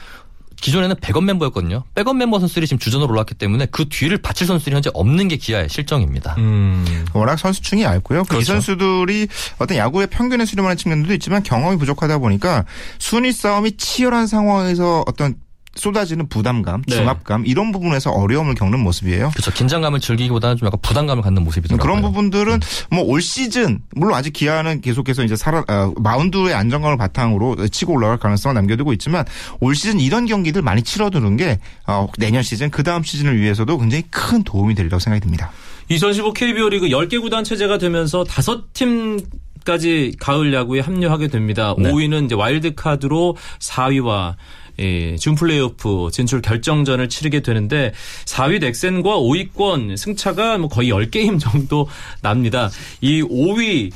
기존에는 0.60 0.96
백업 1.00 1.24
멤버였거든요. 1.24 1.84
백업 1.94 2.16
멤버 2.16 2.38
선수들이 2.38 2.66
지금 2.66 2.78
주전으로 2.78 3.10
올랐기 3.12 3.34
때문에 3.34 3.66
그 3.66 3.88
뒤를 3.88 4.18
받칠 4.18 4.46
선수들이 4.46 4.74
현재 4.74 4.90
없는 4.94 5.28
게 5.28 5.36
기아의 5.36 5.68
실정입니다. 5.68 6.34
음. 6.38 7.04
워낙 7.12 7.36
선수층이 7.36 7.82
얇고요. 7.82 8.24
그이 8.24 8.42
그렇죠. 8.42 8.52
선수들이 8.54 9.28
어떤 9.58 9.76
야구의 9.76 10.08
평균에 10.08 10.44
수렴하는 10.44 10.76
측면도 10.76 11.12
있지만 11.14 11.42
경험이 11.42 11.76
부족하다 11.76 12.18
보니까 12.18 12.64
순위 12.98 13.32
싸움이 13.32 13.76
치열한 13.76 14.26
상황에서 14.26 15.04
어떤 15.06 15.34
쏟아지는 15.76 16.28
부담감, 16.28 16.82
네. 16.86 16.96
중압감 16.96 17.44
이런 17.46 17.72
부분에서 17.72 18.10
어려움을 18.10 18.54
겪는 18.54 18.80
모습이에요. 18.80 19.30
그렇죠. 19.30 19.52
긴장감을 19.52 20.00
즐기기보다는 20.00 20.56
좀 20.56 20.66
약간 20.66 20.80
부담감을 20.82 21.22
갖는 21.22 21.44
모습이더라고요. 21.44 21.82
그런 21.82 22.02
부분들은 22.02 22.60
뭐올 22.90 23.22
시즌 23.22 23.80
물론 23.94 24.14
아직 24.14 24.32
기아는 24.32 24.80
계속해서 24.80 25.24
이제 25.24 25.36
살아 25.36 25.64
어, 25.68 25.92
마운드의 25.96 26.54
안정감을 26.54 26.96
바탕으로 26.96 27.68
치고 27.68 27.92
올라갈 27.92 28.18
가능성을 28.18 28.54
남겨두고 28.54 28.92
있지만 28.94 29.24
올 29.60 29.74
시즌 29.74 30.00
이런 30.00 30.26
경기들 30.26 30.62
많이 30.62 30.82
치러두는 30.82 31.36
게 31.36 31.58
어, 31.86 32.08
내년 32.18 32.42
시즌 32.42 32.70
그 32.70 32.82
다음 32.82 33.02
시즌을 33.02 33.40
위해서도 33.40 33.78
굉장히 33.78 34.04
큰 34.10 34.42
도움이 34.42 34.74
되리라고 34.74 34.98
생각이 34.98 35.20
듭니다. 35.20 35.50
2015 35.88 36.32
KBO 36.32 36.68
리그 36.68 36.88
10개 36.88 37.20
구단 37.20 37.44
체제가 37.44 37.78
되면서 37.78 38.24
5팀 38.24 39.24
까지 39.66 40.14
가을 40.20 40.54
야구에 40.54 40.80
합류하게 40.80 41.26
됩니다. 41.26 41.74
네. 41.76 41.90
5위는 41.90 42.26
이제 42.26 42.34
와일드카드로 42.36 43.36
4위와 43.58 44.36
예, 44.78 45.16
준 45.16 45.34
플레이오프 45.34 46.08
진출 46.12 46.42
결정전을 46.42 47.08
치르게 47.08 47.40
되는데 47.40 47.92
4위 48.24 48.60
넥센과 48.60 49.16
5위권 49.18 49.96
승차가 49.96 50.58
뭐 50.58 50.68
거의 50.68 50.90
10게임 50.90 51.40
정도 51.40 51.88
납니다. 52.22 52.70
이 53.00 53.22
5위 53.22 53.92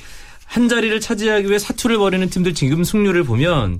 한 0.50 0.68
자리를 0.68 1.00
차지하기 1.00 1.46
위해 1.46 1.60
사투를 1.60 1.96
벌이는 1.98 2.28
팀들 2.28 2.54
지금 2.54 2.82
승률을 2.82 3.22
보면 3.22 3.78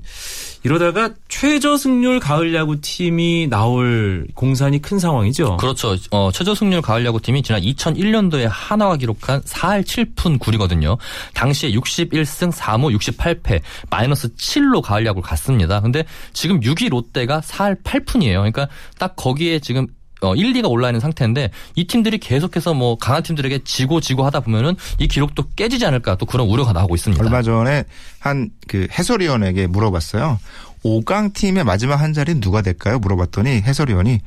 이러다가 0.63 1.09
최저 1.27 1.75
승률 1.75 2.21
가을 2.21 2.55
야구 2.55 2.79
팀이 2.79 3.47
나올 3.49 4.25
공산이 4.35 4.81
큰 4.81 4.97
상황이죠. 4.97 5.57
그렇죠. 5.57 5.97
어, 6.11 6.31
최저 6.31 6.55
승률 6.55 6.81
가을 6.81 7.05
야구 7.05 7.19
팀이 7.19 7.43
지난 7.43 7.61
2001년도에 7.61 8.47
한화가 8.49 8.95
기록한 8.95 9.41
4할 9.41 9.83
7푼 9.83 10.39
9리거든요. 10.39 10.97
당시에 11.33 11.73
61승 11.73 12.53
4무 12.53 12.97
68패 12.97 13.59
마이너스 13.89 14.33
7로 14.33 14.81
가을 14.81 15.05
야구를 15.05 15.27
갔습니다. 15.27 15.81
근데 15.81 16.05
지금 16.31 16.61
6위 16.61 16.89
롯데가 16.89 17.41
4할 17.41 17.83
8푼이에요. 17.83 18.35
그러니까 18.35 18.69
딱 18.97 19.17
거기에 19.17 19.59
지금 19.59 19.87
어, 20.21 20.35
1, 20.35 20.53
2가 20.53 20.69
올라 20.69 20.89
있는 20.89 20.99
상태인데 20.99 21.49
이 21.75 21.85
팀들이 21.87 22.17
계속해서 22.19 22.73
뭐 22.73 22.95
강한 22.97 23.23
팀들에게 23.23 23.59
지고 23.63 23.99
지고 23.99 24.23
하다 24.25 24.41
보면은 24.41 24.75
이 24.99 25.07
기록도 25.07 25.45
깨지지 25.55 25.85
않을까 25.85 26.15
또 26.17 26.25
그런 26.25 26.47
우려가 26.47 26.73
나오고 26.73 26.95
있습니다. 26.95 27.23
얼마 27.23 27.41
전에 27.41 27.83
한 28.19 28.49
그 28.67 28.87
해설위원에게 28.89 29.67
물어봤어요. 29.67 30.39
5강 30.85 31.33
팀의 31.33 31.63
마지막 31.65 31.97
한 31.97 32.13
자리는 32.13 32.39
누가 32.39 32.61
될까요? 32.61 32.99
물어봤더니 32.99 33.49
해설위원이 33.49 34.19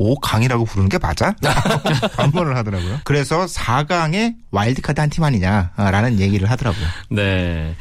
5강이라고 0.00 0.66
부르는 0.66 0.88
게 0.88 0.96
맞아? 0.98 1.34
반문을 2.16 2.56
하더라고요. 2.56 3.00
그래서 3.04 3.44
4강에 3.44 4.34
와일드카드 4.50 4.98
한 5.00 5.10
팀 5.10 5.22
아니냐라는 5.24 6.18
얘기를 6.20 6.48
하더라고요. 6.50 6.86
네. 7.10 7.74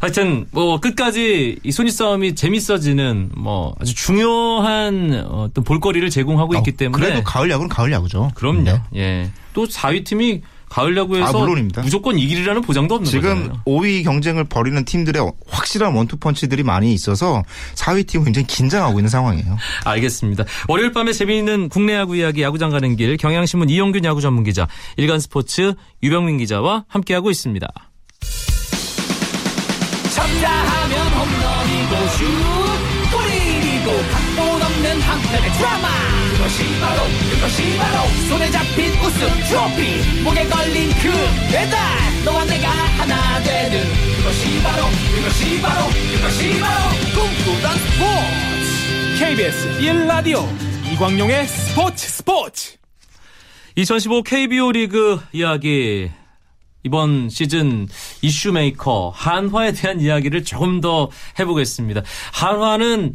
하여튼 0.00 0.44
뭐 0.50 0.80
끝까지 0.80 1.58
이 1.62 1.72
순위 1.72 1.90
싸움이 1.90 2.34
재밌어지는 2.34 3.30
뭐 3.36 3.74
아주 3.80 3.94
중요한 3.94 5.24
어떤 5.28 5.64
볼거리를 5.64 6.10
제공하고 6.10 6.54
있기 6.56 6.72
어, 6.72 6.74
때문에 6.76 7.02
그래도 7.06 7.22
가을 7.24 7.48
야구는 7.50 7.68
가을 7.70 7.90
야구죠. 7.92 8.32
그럼요. 8.34 8.62
네. 8.64 8.82
예. 8.96 9.30
또 9.54 9.66
4위 9.66 10.04
팀이 10.04 10.42
가을 10.74 10.96
야구에서 10.96 11.28
아, 11.28 11.32
물론입니다. 11.32 11.82
무조건 11.82 12.18
이기리라는 12.18 12.60
보장도 12.62 12.96
없는 12.96 13.08
지금 13.08 13.34
거잖아요. 13.34 13.62
5위 13.64 14.02
경쟁을 14.02 14.42
벌이는 14.42 14.84
팀들의 14.84 15.32
확실한 15.46 15.94
원투펀치들이 15.94 16.64
많이 16.64 16.92
있어서 16.92 17.44
4위 17.76 18.08
팀은 18.08 18.24
굉장히 18.24 18.48
긴장하고 18.48 18.98
있는 18.98 19.08
상황이에요. 19.08 19.56
알겠습니다. 19.84 20.44
월요일 20.66 20.90
밤에 20.90 21.12
재미있는 21.12 21.68
국내 21.68 21.94
야구 21.94 22.16
이야기 22.16 22.42
야구장 22.42 22.70
가는 22.70 22.96
길 22.96 23.16
경향신문 23.16 23.70
이영균 23.70 24.04
야구 24.04 24.20
전문 24.20 24.42
기자 24.42 24.66
일간 24.96 25.20
스포츠 25.20 25.74
유병민 26.02 26.38
기자와 26.38 26.86
함께하고 26.88 27.30
있습니다. 27.30 27.68
쳤다 30.12 30.50
하면 30.50 31.06
홈런이고 31.12 32.08
슛 32.08 32.63
한편의 35.24 35.52
드라마. 35.52 35.88
그것이 36.32 36.80
바로 36.80 37.02
그것이 37.30 37.76
바로 37.78 38.08
손에 38.28 38.50
잡힌 38.50 38.92
우승 39.00 39.28
트로피. 39.48 40.22
목에 40.22 40.46
걸린 40.46 40.90
그 41.00 41.10
배달. 41.50 42.24
너와 42.24 42.44
내가 42.44 42.68
하나 42.68 43.42
되는 43.42 43.82
그것이 44.16 44.62
바로 44.62 44.84
그것이 45.14 45.62
바로 45.62 45.86
그것이 45.86 46.60
바로 46.60 46.90
꿈꾸던 47.14 47.78
스포츠. 47.78 49.18
KBS 49.18 49.78
1라디오 49.80 50.92
이광용의 50.92 51.46
스포츠 51.46 52.08
스포츠. 52.08 52.76
2015 53.76 54.22
KBO 54.22 54.72
리그 54.72 55.20
이야기. 55.32 56.10
이번 56.86 57.30
시즌 57.30 57.88
이슈메이커 58.20 59.10
한화에 59.16 59.72
대한 59.72 60.00
이야기를 60.00 60.44
조금 60.44 60.82
더 60.82 61.08
해보겠습니다. 61.38 62.02
한화는 62.32 63.14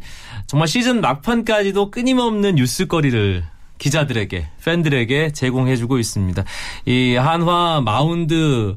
정말 0.50 0.66
시즌 0.66 1.00
막판까지도 1.00 1.92
끊임없는 1.92 2.56
뉴스거리를 2.56 3.44
기자들에게 3.78 4.48
팬들에게 4.64 5.32
제공해주고 5.32 6.00
있습니다. 6.00 6.44
이 6.86 7.14
한화 7.14 7.80
마운드 7.84 8.74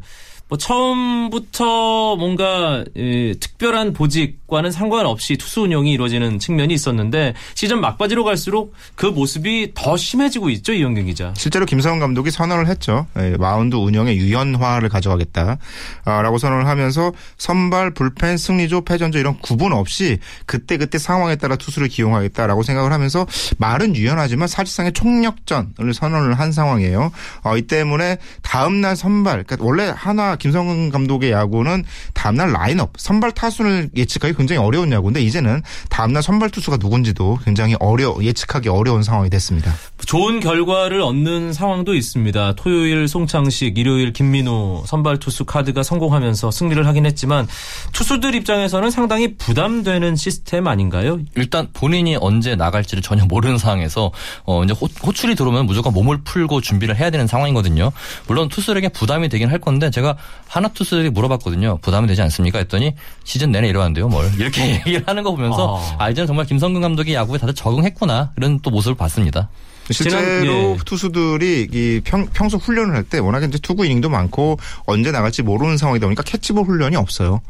뭐 0.50 0.58
처음부터 0.60 2.16
뭔가 2.16 2.86
예, 2.96 3.34
특별한 3.34 3.94
보직 3.94 4.43
과는 4.54 4.72
상관없이 4.72 5.36
투수 5.36 5.62
운영이 5.62 5.92
이루어지는 5.92 6.38
측면이 6.38 6.76
있었는데 6.76 7.34
시즌 7.56 7.82
막바지로 7.82 8.24
갈수록 8.24 8.76
그 8.94 9.08
모습이 9.08 9.72
더 9.74 9.98
심해지고 9.98 10.52
있죠 10.52 10.74
이영경 10.74 11.06
기자. 11.06 11.34
실제로 11.36 11.66
김성근 11.66 12.00
감독이 12.00 12.30
선언을 12.30 12.68
했죠. 12.68 13.08
예, 13.18 13.36
마운드 13.38 13.76
운영의 13.76 14.16
유연화를 14.18 14.90
가져가겠다라고 14.90 16.38
선언을 16.38 16.68
하면서 16.68 17.12
선발, 17.38 17.96
불펜, 17.96 18.38
승리조, 18.38 18.82
패전조 18.82 19.18
이런 19.18 19.40
구분 19.40 19.74
없이 19.74 20.20
그때 20.46 20.78
그때 20.78 21.00
상황에 21.00 21.36
따라 21.36 21.56
투수를 21.56 21.88
기용하겠다라고 21.88 22.62
생각을 22.62 22.94
하면서 22.94 23.26
말은 23.58 23.96
유연하지만 23.96 24.48
사실상의 24.48 24.94
총력전을 24.94 25.96
선언을 25.96 26.38
한 26.40 26.52
상황이에요. 26.52 27.12
어, 27.44 27.58
이 27.58 27.64
때문에 27.64 28.18
다음 28.44 28.82
날 28.82 28.96
선발, 28.96 29.46
그러니까 29.46 29.66
원래 29.66 29.92
한화 29.96 30.36
김성근 30.36 30.92
감독의 30.92 31.32
야구는 31.32 31.84
다음 32.14 32.36
날 32.36 32.52
라인업, 32.52 32.94
선발 32.98 33.32
타순을 33.32 33.90
예측하기 33.96 34.36
굉장히 34.44 34.60
어려운 34.60 34.92
야구인데 34.92 35.22
이제는 35.22 35.62
다음날 35.90 36.22
선발 36.22 36.50
투수가 36.50 36.78
누군지도 36.78 37.40
굉장히 37.46 37.76
어려 37.80 38.14
예측하기 38.22 38.68
어려운 38.68 39.02
상황이 39.02 39.30
됐습니다. 39.30 39.74
좋은 40.06 40.42
결과를 40.42 41.00
얻는 41.00 41.54
상황도 41.54 41.96
있습니다. 41.96 42.56
토요일 42.58 43.08
송창식, 43.08 43.78
일요일 43.78 44.12
김민우 44.12 44.84
선발 44.86 45.20
투수 45.20 45.46
카드가 45.46 45.82
성공하면서 45.82 46.52
승리를 46.52 46.86
하긴 46.86 47.06
했지만 47.06 47.48
투수들 47.94 48.36
입장에서는 48.36 48.92
상당히 48.92 49.38
부담되는 49.38 50.18
시스템 50.18 50.68
아닌가요? 50.68 51.20
일단 51.36 51.70
본인이 51.72 52.18
언제 52.20 52.58
나갈지를 52.58 53.02
전혀 53.02 53.24
모르는 53.24 53.58
상황에서 53.58 54.12
어 54.44 54.62
이제 54.66 54.74
호, 54.74 54.88
호출이 55.06 55.36
들어오면 55.36 55.68
무조건 55.68 55.94
몸을 55.94 56.20
풀고 56.26 56.60
준비를 56.60 56.98
해야 56.98 57.10
되는 57.10 57.28
상황이거든요. 57.28 57.94
물론 58.28 58.50
투수들에게 58.50 58.90
부담이 58.90 59.30
되긴 59.30 59.50
할 59.50 59.60
건데 59.60 59.90
제가 59.90 60.18
하나 60.50 60.68
투수들에게 60.68 61.12
물어봤거든요. 61.12 61.78
부담이 61.82 62.08
되지 62.08 62.22
않습니까? 62.24 62.60
했더니 62.60 62.94
시즌 63.24 63.54
내내 63.54 63.70
이러는데요. 63.70 64.10
뭘 64.10 64.33
이렇게 64.38 64.76
얘기를 64.88 65.04
하는 65.06 65.24
거 65.24 65.32
보면서 65.32 65.78
아. 65.98 66.06
아 66.06 66.10
이제는 66.10 66.28
정말 66.28 66.46
김성근 66.46 66.82
감독이 66.82 67.14
야구에 67.14 67.38
다들 67.38 67.54
적응했구나 67.54 68.32
이런 68.38 68.60
또 68.62 68.70
모습을 68.72 68.96
봤습니다. 68.96 69.50
실제로 69.92 70.22
지난- 70.22 70.46
예. 70.46 70.78
투수들이 70.86 71.68
이 71.72 72.02
평, 72.06 72.26
평소 72.34 72.58
훈련을 72.58 72.96
할 72.96 73.04
때 73.04 73.20
워낙에 73.20 73.48
이제 73.48 73.58
투구 73.62 73.86
이닝도 73.86 74.10
많고 74.10 74.58
언제 74.86 75.12
나갈지 75.12 75.42
모르는 75.44 75.78
상황이다 75.78 76.06
보니까 76.08 76.24
캐치볼 76.24 76.66
훈련이 76.66 76.96
없어요. 76.96 77.42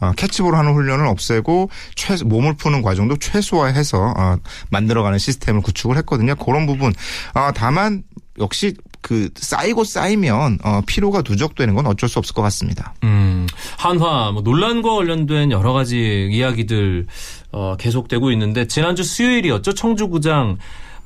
어, 0.00 0.12
캐치볼 0.16 0.54
하는 0.54 0.72
훈련을 0.72 1.06
없애고 1.06 1.68
최 1.96 2.16
몸을 2.24 2.54
푸는 2.54 2.80
과정도 2.82 3.16
최소화해서 3.18 4.14
어, 4.16 4.36
만들어가는 4.70 5.18
시스템을 5.18 5.60
구축을 5.62 5.96
했거든요. 5.98 6.36
그런 6.36 6.66
부분. 6.66 6.92
아, 7.34 7.52
다만 7.52 8.02
역시 8.40 8.74
그 9.00 9.30
쌓이고 9.34 9.84
쌓이면 9.84 10.58
어, 10.64 10.80
피로가 10.86 11.22
누적되는 11.28 11.74
건 11.74 11.86
어쩔 11.86 12.08
수 12.08 12.18
없을 12.18 12.34
것 12.34 12.42
같습니다. 12.42 12.94
음, 13.04 13.46
한화 13.78 14.32
뭐 14.32 14.42
논란과 14.42 14.94
관련된 14.94 15.52
여러 15.52 15.72
가지 15.72 16.28
이야기들 16.30 17.06
어, 17.52 17.76
계속되고 17.78 18.30
있는데 18.32 18.66
지난주 18.66 19.02
수요일이었죠. 19.02 19.74
청주구장 19.74 20.58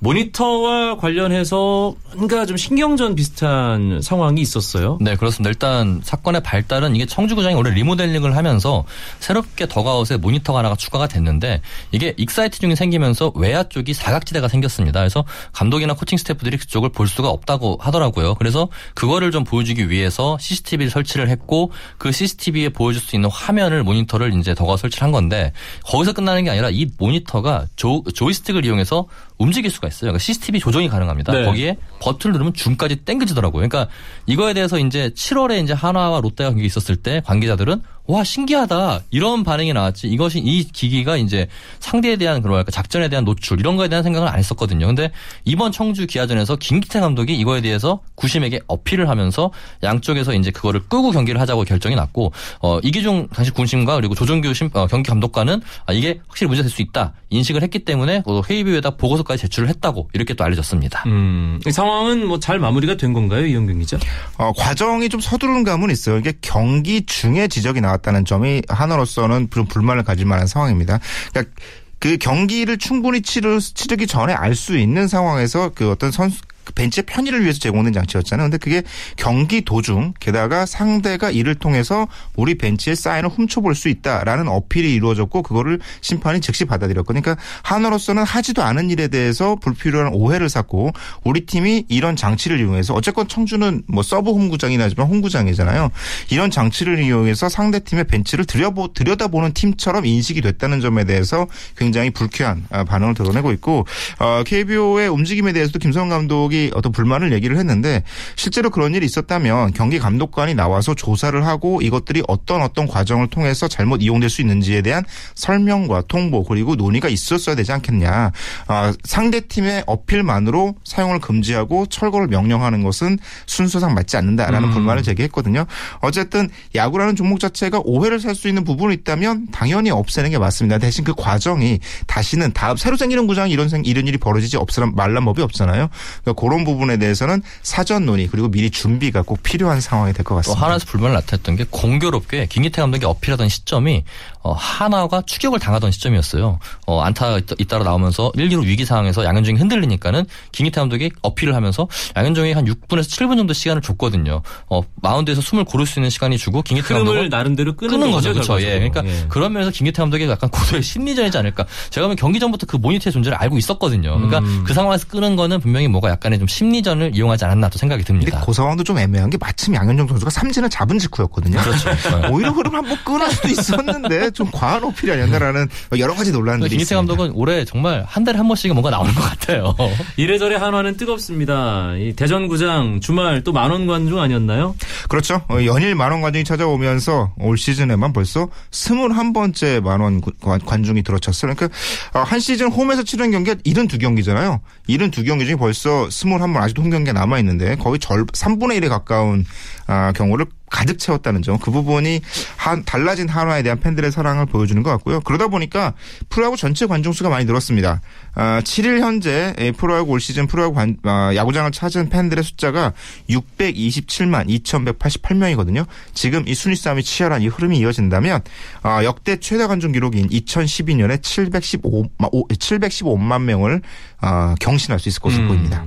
모니터와 0.04 0.98
관련해서 0.98 1.94
뭔가 2.14 2.44
좀 2.44 2.58
신경전 2.58 3.14
비슷한 3.14 4.02
상황이 4.02 4.42
있었어요. 4.42 4.98
네, 5.00 5.16
그렇습니다. 5.16 5.48
일단 5.48 6.02
사건의 6.04 6.42
발단은 6.42 6.94
이게 6.94 7.06
청주구장이 7.06 7.54
원래 7.54 7.70
리모델링을 7.70 8.36
하면서 8.36 8.84
새롭게 9.18 9.66
더그아웃에 9.66 10.18
모니터가 10.18 10.58
하나가 10.58 10.76
추가가 10.76 11.08
됐는데 11.08 11.62
이게 11.90 12.12
익사이트 12.18 12.60
중이 12.60 12.76
생기면서 12.76 13.32
외야 13.34 13.64
쪽이 13.64 13.94
사각지대가 13.94 14.46
생겼습니다. 14.48 15.00
그래서 15.00 15.24
감독이나 15.52 15.94
코칭 15.94 16.18
스태프들이 16.18 16.58
그쪽을 16.58 16.90
볼 16.90 17.08
수가 17.08 17.30
없다고 17.30 17.78
하더라고요. 17.80 18.34
그래서 18.34 18.68
그거를 18.94 19.30
좀 19.30 19.42
보여주기 19.42 19.88
위해서 19.88 20.36
CCTV를 20.38 20.90
설치를 20.90 21.30
했고 21.30 21.72
그 21.96 22.12
CCTV에 22.12 22.68
보여줄 22.68 23.00
수 23.00 23.16
있는 23.16 23.30
화면을 23.30 23.82
모니터를 23.82 24.38
이제 24.38 24.54
더그아웃 24.54 24.80
설치를 24.80 25.02
한 25.02 25.12
건데 25.12 25.52
거기서 25.84 26.12
끝나는 26.12 26.44
게 26.44 26.50
아니라 26.50 26.68
이 26.68 26.86
모니터가 26.98 27.66
조, 27.76 28.02
조이스틱을 28.14 28.66
이용해서 28.66 29.06
움직일 29.38 29.70
수가 29.70 29.88
있어요. 29.88 30.10
그러니까 30.10 30.18
CCTV 30.20 30.60
조정이 30.60 30.88
가능합니다. 30.88 31.32
네. 31.32 31.44
거기에 31.44 31.76
버튼을 32.00 32.32
누르면 32.34 32.54
줌까지 32.54 32.96
땡겨지더라고요. 32.96 33.68
그러니까 33.68 33.92
이거에 34.26 34.54
대해서 34.54 34.78
이제 34.78 35.10
7월에 35.10 35.62
이제 35.62 35.72
한화와 35.72 36.20
롯데가 36.20 36.50
경기 36.50 36.64
있었을 36.64 36.96
때 36.96 37.20
관계자들은 37.24 37.82
와 38.06 38.22
신기하다 38.22 39.00
이런 39.10 39.44
반응이 39.44 39.72
나왔지 39.72 40.08
이것이 40.08 40.38
이 40.38 40.64
기기가 40.64 41.16
이제 41.16 41.48
상대에 41.80 42.16
대한 42.16 42.42
그런 42.42 42.52
뭐랄까 42.52 42.70
작전에 42.70 43.08
대한 43.08 43.24
노출 43.24 43.58
이런 43.58 43.76
거에 43.76 43.88
대한 43.88 44.02
생각을 44.04 44.28
안 44.28 44.38
했었거든요. 44.38 44.86
근데 44.86 45.10
이번 45.44 45.72
청주 45.72 46.06
기아전에서 46.06 46.56
김기태 46.56 47.00
감독이 47.00 47.34
이거에 47.34 47.60
대해서 47.60 48.00
구심에게 48.14 48.60
어필을 48.66 49.08
하면서 49.08 49.50
양쪽에서 49.82 50.34
이제 50.34 50.50
그거를 50.50 50.80
끄고 50.88 51.10
경기를 51.10 51.40
하자고 51.40 51.64
결정이 51.64 51.96
났고 51.96 52.32
어 52.60 52.78
이기중 52.80 53.28
당시 53.32 53.50
군심과 53.50 53.96
그리고 53.96 54.14
조정규 54.14 54.52
심, 54.54 54.68
어, 54.74 54.86
경기 54.86 55.08
감독관은 55.08 55.60
아, 55.86 55.92
이게 55.92 56.20
확실히 56.28 56.48
문제될 56.48 56.70
수 56.70 56.82
있다 56.82 57.14
인식을 57.30 57.62
했기 57.62 57.80
때문에 57.80 58.22
어, 58.26 58.42
회의비에다 58.48 58.90
보고서까지 58.96 59.42
제출을 59.42 59.68
했다고 59.70 60.10
이렇게 60.12 60.34
또 60.34 60.44
알려졌습니다. 60.44 61.02
음, 61.06 61.58
이 61.66 61.72
상황은 61.72 62.26
뭐 62.28 62.38
잘 62.44 62.58
마무리가 62.58 62.96
된 62.98 63.14
건가요, 63.14 63.46
이영경 63.46 63.78
기자? 63.78 63.96
어, 64.36 64.52
과정이 64.52 65.08
좀 65.08 65.18
서두른 65.18 65.64
감은 65.64 65.90
있어요. 65.90 66.18
이게 66.18 66.34
경기 66.42 67.06
중에 67.06 67.48
지적이 67.48 67.80
나 67.80 67.93
왔다는 67.94 68.24
점이 68.24 68.62
하나로서는 68.68 69.48
좀 69.50 69.66
불만을 69.66 70.04
가질 70.04 70.26
만한 70.26 70.46
상황입니다. 70.46 71.00
그러니까 71.30 71.54
그 71.98 72.18
경기를 72.18 72.76
충분히 72.76 73.22
치르, 73.22 73.58
치르기 73.60 74.06
전에 74.06 74.34
알 74.34 74.54
수 74.54 74.76
있는 74.76 75.08
상황에서 75.08 75.70
그 75.74 75.90
어떤 75.90 76.10
선수 76.10 76.42
그 76.64 76.72
벤치의 76.72 77.04
편의를 77.06 77.42
위해서 77.42 77.58
제공된 77.58 77.92
장치였잖아요. 77.92 78.46
근데 78.46 78.58
그게 78.58 78.82
경기 79.16 79.62
도중 79.62 80.14
게다가 80.20 80.66
상대가 80.66 81.30
이를 81.30 81.54
통해서 81.54 82.08
우리 82.36 82.56
벤치의 82.56 82.96
사인을 82.96 83.30
훔쳐볼 83.30 83.74
수 83.74 83.88
있다라는 83.88 84.48
어필이 84.48 84.92
이루어졌고 84.94 85.42
그거를 85.42 85.80
심판이 86.00 86.40
즉시 86.40 86.64
받아들였거든요. 86.64 87.22
그러니까 87.22 87.42
한화로서는 87.62 88.24
하지도 88.24 88.62
않은 88.62 88.90
일에 88.90 89.08
대해서 89.08 89.56
불필요한 89.56 90.12
오해를 90.12 90.48
샀고 90.48 90.92
우리 91.22 91.46
팀이 91.46 91.86
이런 91.88 92.16
장치를 92.16 92.60
이용해서 92.60 92.94
어쨌건 92.94 93.28
청주는 93.28 93.82
뭐 93.86 94.02
sub 94.02 94.30
홈구장이나 94.30 94.84
하지만 94.84 95.06
홈구장이잖아요. 95.06 95.90
이런 96.30 96.50
장치를 96.50 97.02
이용해서 97.02 97.48
상대 97.48 97.80
팀의 97.80 98.04
벤치를 98.04 98.44
들여보, 98.44 98.92
들여다보는 98.94 99.52
팀처럼 99.52 100.06
인식이 100.06 100.40
됐다는 100.40 100.80
점에 100.80 101.04
대해서 101.04 101.46
굉장히 101.76 102.10
불쾌한 102.10 102.66
아, 102.70 102.84
반응을 102.84 103.14
드러내고 103.14 103.52
있고 103.52 103.86
어, 104.18 104.42
KBO의 104.44 105.08
움직임에 105.08 105.52
대해서도 105.52 105.78
김성훈 105.78 106.10
감독이 106.54 106.70
어떤 106.74 106.92
불만을 106.92 107.32
얘기를 107.32 107.58
했는데 107.58 108.02
실제로 108.36 108.70
그런 108.70 108.94
일이 108.94 109.04
있었다면 109.04 109.72
경기 109.72 109.98
감독관이 109.98 110.54
나와서 110.54 110.94
조사를 110.94 111.44
하고 111.44 111.82
이것들이 111.82 112.22
어떤 112.28 112.62
어떤 112.62 112.86
과정을 112.86 113.28
통해서 113.28 113.66
잘못 113.66 114.02
이용될 114.02 114.30
수 114.30 114.40
있는지에 114.40 114.82
대한 114.82 115.04
설명과 115.34 116.04
통보 116.08 116.44
그리고 116.44 116.76
논의가 116.76 117.08
있었어야 117.08 117.56
되지 117.56 117.72
않겠냐. 117.72 118.30
아, 118.68 118.92
상대 119.02 119.40
팀의 119.40 119.84
어필만으로 119.86 120.76
사용을 120.84 121.18
금지하고 121.18 121.86
철거를 121.86 122.28
명령하는 122.28 122.82
것은 122.82 123.18
순서상 123.46 123.94
맞지 123.94 124.16
않는다라는 124.16 124.70
불만을 124.70 125.02
제기했거든요. 125.02 125.66
어쨌든 126.00 126.48
야구라는 126.74 127.16
종목 127.16 127.40
자체가 127.40 127.80
오해를 127.84 128.20
살 128.20 128.34
수 128.34 128.48
있는 128.48 128.64
부분이 128.64 128.92
있다면 128.94 129.46
당연히 129.52 129.90
없애는 129.90 130.30
게 130.30 130.38
맞습니다. 130.38 130.78
대신 130.78 131.04
그 131.04 131.14
과정이 131.14 131.78
다시는 132.08 132.52
다음 132.52 132.76
새로 132.76 132.96
생기는 132.96 133.28
구장이 133.28 133.52
이런 133.52 133.68
생 133.68 133.82
이런 133.84 134.08
일이 134.08 134.18
벌어지지 134.18 134.56
없으란 134.56 134.92
말란 134.96 135.24
법이 135.24 135.40
없잖아요. 135.40 135.88
그러니까 136.22 136.32
그런 136.44 136.64
부분에 136.64 136.98
대해서는 136.98 137.42
사전 137.62 138.04
논의 138.06 138.26
그리고 138.26 138.48
미리 138.48 138.70
준비가 138.70 139.22
꼭 139.22 139.42
필요한 139.42 139.80
상황이 139.80 140.12
될것또 140.12 140.36
같습니다. 140.36 140.64
하나에서 140.64 140.84
불만을 140.86 141.14
나타냈던 141.14 141.56
게 141.56 141.64
공교롭게 141.70 142.46
김기태 142.46 142.82
감독이 142.82 143.04
어필하던 143.06 143.48
시점이 143.48 144.04
어, 144.42 144.52
하나가 144.52 145.22
추격을 145.24 145.58
당하던 145.58 145.90
시점이었어요. 145.90 146.58
어, 146.86 147.00
안타 147.00 147.38
잇- 147.38 147.46
잇따라 147.58 147.82
나오면서 147.84 148.30
1, 148.34 148.50
2루 148.50 148.64
위기 148.64 148.84
상황에서 148.84 149.24
양현종이 149.24 149.58
흔들리니까는 149.58 150.26
김기태 150.52 150.80
감독이 150.82 151.10
어필을 151.22 151.54
하면서 151.54 151.88
양현종이 152.14 152.52
한 152.52 152.66
6분에서 152.66 153.08
7분 153.08 153.38
정도 153.38 153.54
시간을 153.54 153.80
줬거든요. 153.80 154.42
어, 154.68 154.82
마운드에서 154.96 155.40
숨을 155.40 155.64
고를 155.64 155.86
수 155.86 155.98
있는 155.98 156.10
시간이 156.10 156.36
주고 156.36 156.60
김기태 156.60 156.92
감독은 156.92 157.30
나름대로 157.30 157.74
끄는, 157.74 157.98
끄는 157.98 158.10
거죠, 158.12 158.34
그렇죠. 158.34 158.60
예. 158.60 158.74
그러니까 158.80 159.02
예. 159.06 159.24
그런 159.30 159.52
면에서 159.54 159.70
김기태 159.70 160.02
감독이 160.02 160.24
약간 160.28 160.50
고도의 160.50 160.82
심리전이지 160.82 161.38
않을까. 161.38 161.64
제가 161.88 162.06
보면 162.06 162.16
경기 162.16 162.38
전부터 162.38 162.66
그 162.66 162.76
모니터의 162.76 163.12
존재를 163.14 163.38
알고 163.38 163.56
있었거든요. 163.56 164.14
그러니까 164.16 164.40
음. 164.40 164.64
그 164.66 164.74
상황에서 164.74 165.06
끄는 165.06 165.36
거는 165.36 165.60
분명히 165.60 165.88
뭐가 165.88 166.10
약간의 166.10 166.33
좀 166.38 166.46
심리전을 166.46 167.12
이용하지 167.14 167.44
않았나 167.44 167.68
또 167.68 167.78
생각이 167.78 168.04
근데 168.04 168.24
듭니다. 168.24 168.42
그 168.44 168.52
상황도 168.52 168.84
좀 168.84 168.98
애매한 168.98 169.30
게 169.30 169.36
마침 169.38 169.74
양현종 169.74 170.08
선수가 170.08 170.30
삼진을 170.30 170.70
잡은 170.70 170.98
직후였거든요. 170.98 171.60
그렇죠. 171.60 171.90
네. 171.90 172.28
오히려 172.30 172.50
흐름 172.50 172.74
한번 172.74 172.96
끊을 173.04 173.30
수도 173.30 173.48
있었는데 173.48 174.30
좀 174.30 174.50
과한 174.52 174.84
어필이 174.84 175.12
아니었나라는 175.12 175.68
여러 175.98 176.14
가지 176.14 176.32
논란들이 176.32 176.76
있습니다. 176.76 176.96
감독은 176.96 177.32
올해 177.34 177.64
정말 177.64 178.04
한 178.06 178.24
달에 178.24 178.38
한 178.38 178.48
번씩은 178.48 178.74
뭔가 178.74 178.90
나오는 178.90 179.14
것 179.14 179.22
같아요. 179.22 179.74
이래저래 180.16 180.56
한화는 180.56 180.96
뜨겁습니다. 180.96 181.94
이 181.96 182.12
대전구장 182.14 183.00
주말 183.00 183.42
또 183.42 183.52
만원 183.52 183.86
관중 183.86 184.20
아니었나요? 184.20 184.74
그렇죠. 185.08 185.42
어, 185.48 185.64
연일 185.64 185.94
만원 185.94 186.20
관중이 186.20 186.44
찾아오면서 186.44 187.32
올 187.38 187.56
시즌에만 187.58 188.12
벌써 188.12 188.48
21번째 188.70 189.80
만원 189.82 190.20
관중이 190.64 191.02
들어찼어요. 191.02 191.54
그러니까 191.54 191.76
어, 192.14 192.22
한 192.22 192.40
시즌 192.40 192.68
홈에서 192.70 193.02
치른 193.02 193.30
경기가 193.30 193.56
72경기잖아요. 193.64 194.60
72경기 194.88 195.46
중에 195.46 195.56
벌써 195.56 196.08
21번 196.24 196.56
아직도 196.56 196.82
홈 196.82 196.90
경기가 196.90 197.18
남아 197.18 197.38
있는데 197.40 197.76
거의 197.76 197.98
절 197.98 198.24
3분의 198.26 198.80
1에 198.80 198.88
가까운 198.88 199.44
아, 199.86 200.12
경우를 200.12 200.46
가득 200.74 200.98
채웠다는 200.98 201.42
점. 201.42 201.56
그 201.58 201.70
부분이 201.70 202.20
한 202.56 202.84
달라진 202.84 203.28
한화에 203.28 203.62
대한 203.62 203.78
팬들의 203.78 204.10
사랑을 204.10 204.44
보여주는 204.44 204.82
것 204.82 204.90
같고요. 204.90 205.20
그러다 205.20 205.46
보니까 205.46 205.94
프로야구 206.28 206.56
전체 206.56 206.86
관중 206.86 207.12
수가 207.12 207.28
많이 207.30 207.44
늘었습니다. 207.44 208.00
아, 208.34 208.60
7일 208.64 208.98
현재 208.98 209.54
예, 209.60 209.70
프로야구 209.70 210.10
올 210.10 210.20
시즌 210.20 210.48
프로야구 210.48 210.74
관- 210.74 210.96
아, 211.04 211.30
야구장을 211.36 211.70
찾은 211.70 212.08
팬들의 212.08 212.42
숫자가 212.42 212.92
627만 213.30 214.48
2,188명이거든요. 214.64 215.86
지금 216.12 216.42
이 216.48 216.54
순위 216.54 216.74
싸움이 216.74 217.04
치열한 217.04 217.42
이 217.42 217.46
흐름이 217.46 217.78
이어진다면 217.78 218.42
아, 218.82 219.04
역대 219.04 219.38
최다 219.38 219.68
관중 219.68 219.92
기록인 219.92 220.28
2012년에 220.28 221.22
715만, 221.22 222.30
715만 222.58 223.42
명을 223.42 223.80
아, 224.20 224.54
경신할 224.58 224.98
수 224.98 225.08
있을 225.08 225.20
것으로 225.20 225.42
음. 225.44 225.48
보입니다. 225.48 225.84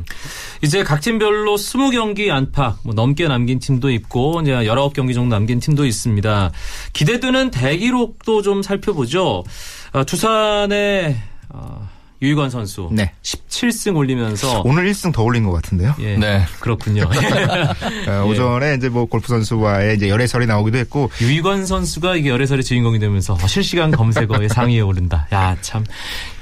이제 0.61 0.83
각 0.83 1.01
팀별로 1.01 1.55
20경기 1.55 2.29
안팎 2.29 2.77
뭐 2.83 2.93
넘게 2.93 3.27
남긴 3.27 3.59
팀도 3.59 3.89
있고 3.91 4.41
이제 4.41 4.65
19경기 4.77 5.13
정도 5.13 5.35
남긴 5.35 5.59
팀도 5.59 5.85
있습니다. 5.85 6.51
기대되는 6.93 7.51
대기록도 7.51 8.41
좀 8.41 8.61
살펴보죠. 8.61 9.43
아, 9.91 10.03
두산의 10.03 11.17
아, 11.49 11.89
유희관 12.21 12.49
선수 12.49 12.89
네. 12.91 13.11
17승 13.21 13.95
올리면서 13.95 14.63
오늘 14.65 14.89
1승 14.91 15.13
더 15.13 15.21
올린 15.23 15.43
것 15.43 15.51
같은데요. 15.51 15.95
예, 15.99 16.17
네. 16.17 16.43
그렇군요. 16.59 17.03
어, 18.07 18.25
오전에 18.25 18.75
이제 18.75 18.89
뭐 18.89 19.05
골프 19.05 19.27
선수와의 19.27 19.97
이제 19.97 20.09
열애설이 20.09 20.47
나오기도 20.47 20.77
했고 20.79 21.11
유희관 21.21 21.65
선수가 21.65 22.15
이게 22.15 22.29
열애설의 22.29 22.63
주인공이 22.63 22.97
되면서 22.99 23.33
어, 23.33 23.47
실시간 23.47 23.91
검색어에 23.91 24.47
상위에 24.47 24.79
오른다. 24.79 25.27
야, 25.31 25.55
참. 25.61 25.83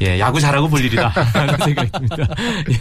예, 0.02 0.18
야구 0.20 0.40
잘하고 0.40 0.70
볼 0.70 0.80
일이다. 0.80 1.14
라는 1.36 1.58
생각이 1.58 1.92
듭니다. 1.92 2.18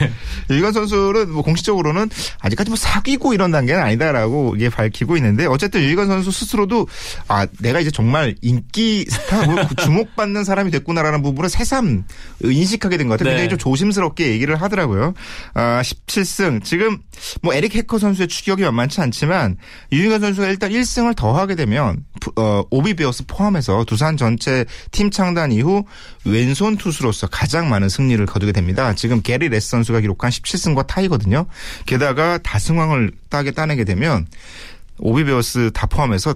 예. 0.00 0.54
유희관 0.54 0.72
선수는 0.72 1.32
뭐 1.32 1.42
공식적으로는 1.42 2.08
아직까지 2.40 2.70
뭐 2.70 2.76
사귀고 2.76 3.34
이런 3.34 3.50
단계는 3.50 3.82
아니다라고 3.82 4.54
이게 4.56 4.68
밝히고 4.68 5.16
있는데 5.16 5.46
어쨌든 5.46 5.80
유희관 5.82 6.06
선수 6.06 6.30
스스로도 6.30 6.86
아 7.26 7.46
내가 7.60 7.80
이제 7.80 7.90
정말 7.90 8.36
인기 8.40 9.04
스타 9.08 9.46
뭐 9.46 9.56
주목받는 9.82 10.44
사람이 10.44 10.70
됐구나라는 10.70 11.22
부분을 11.22 11.48
새삼 11.48 12.04
인식 12.44 12.83
하게 12.84 12.96
된 12.96 13.08
것 13.08 13.18
같아요. 13.18 13.34
네. 13.34 13.40
굉장히 13.40 13.48
좀 13.50 13.58
조심스럽게 13.58 14.28
얘기를 14.30 14.60
하더라고요. 14.60 15.14
아 15.54 15.82
17승 15.82 16.62
지금 16.64 16.98
뭐 17.42 17.54
에릭 17.54 17.74
해커 17.74 17.98
선수의 17.98 18.28
추격이 18.28 18.62
만만치 18.62 19.00
않지만 19.00 19.56
유희관 19.92 20.20
선수가 20.20 20.48
일단 20.48 20.70
1승을 20.70 21.16
더 21.16 21.32
하게 21.36 21.54
되면 21.54 22.04
어, 22.36 22.62
오비베어스 22.70 23.24
포함해서 23.26 23.84
두산 23.84 24.16
전체 24.16 24.64
팀 24.90 25.10
창단 25.10 25.52
이후 25.52 25.84
왼손 26.24 26.76
투수로서 26.76 27.26
가장 27.26 27.68
많은 27.68 27.88
승리를 27.88 28.24
거두게 28.26 28.52
됩니다. 28.52 28.94
지금 28.94 29.20
게리 29.22 29.48
레스 29.48 29.68
선수가 29.70 30.00
기록한 30.00 30.30
17승과 30.30 30.86
타이거든요. 30.86 31.46
게다가 31.86 32.38
다승왕을 32.38 33.12
따게 33.28 33.50
따내게 33.50 33.84
되면 33.84 34.26
오비베어스 34.98 35.72
다 35.74 35.86
포함해서 35.86 36.34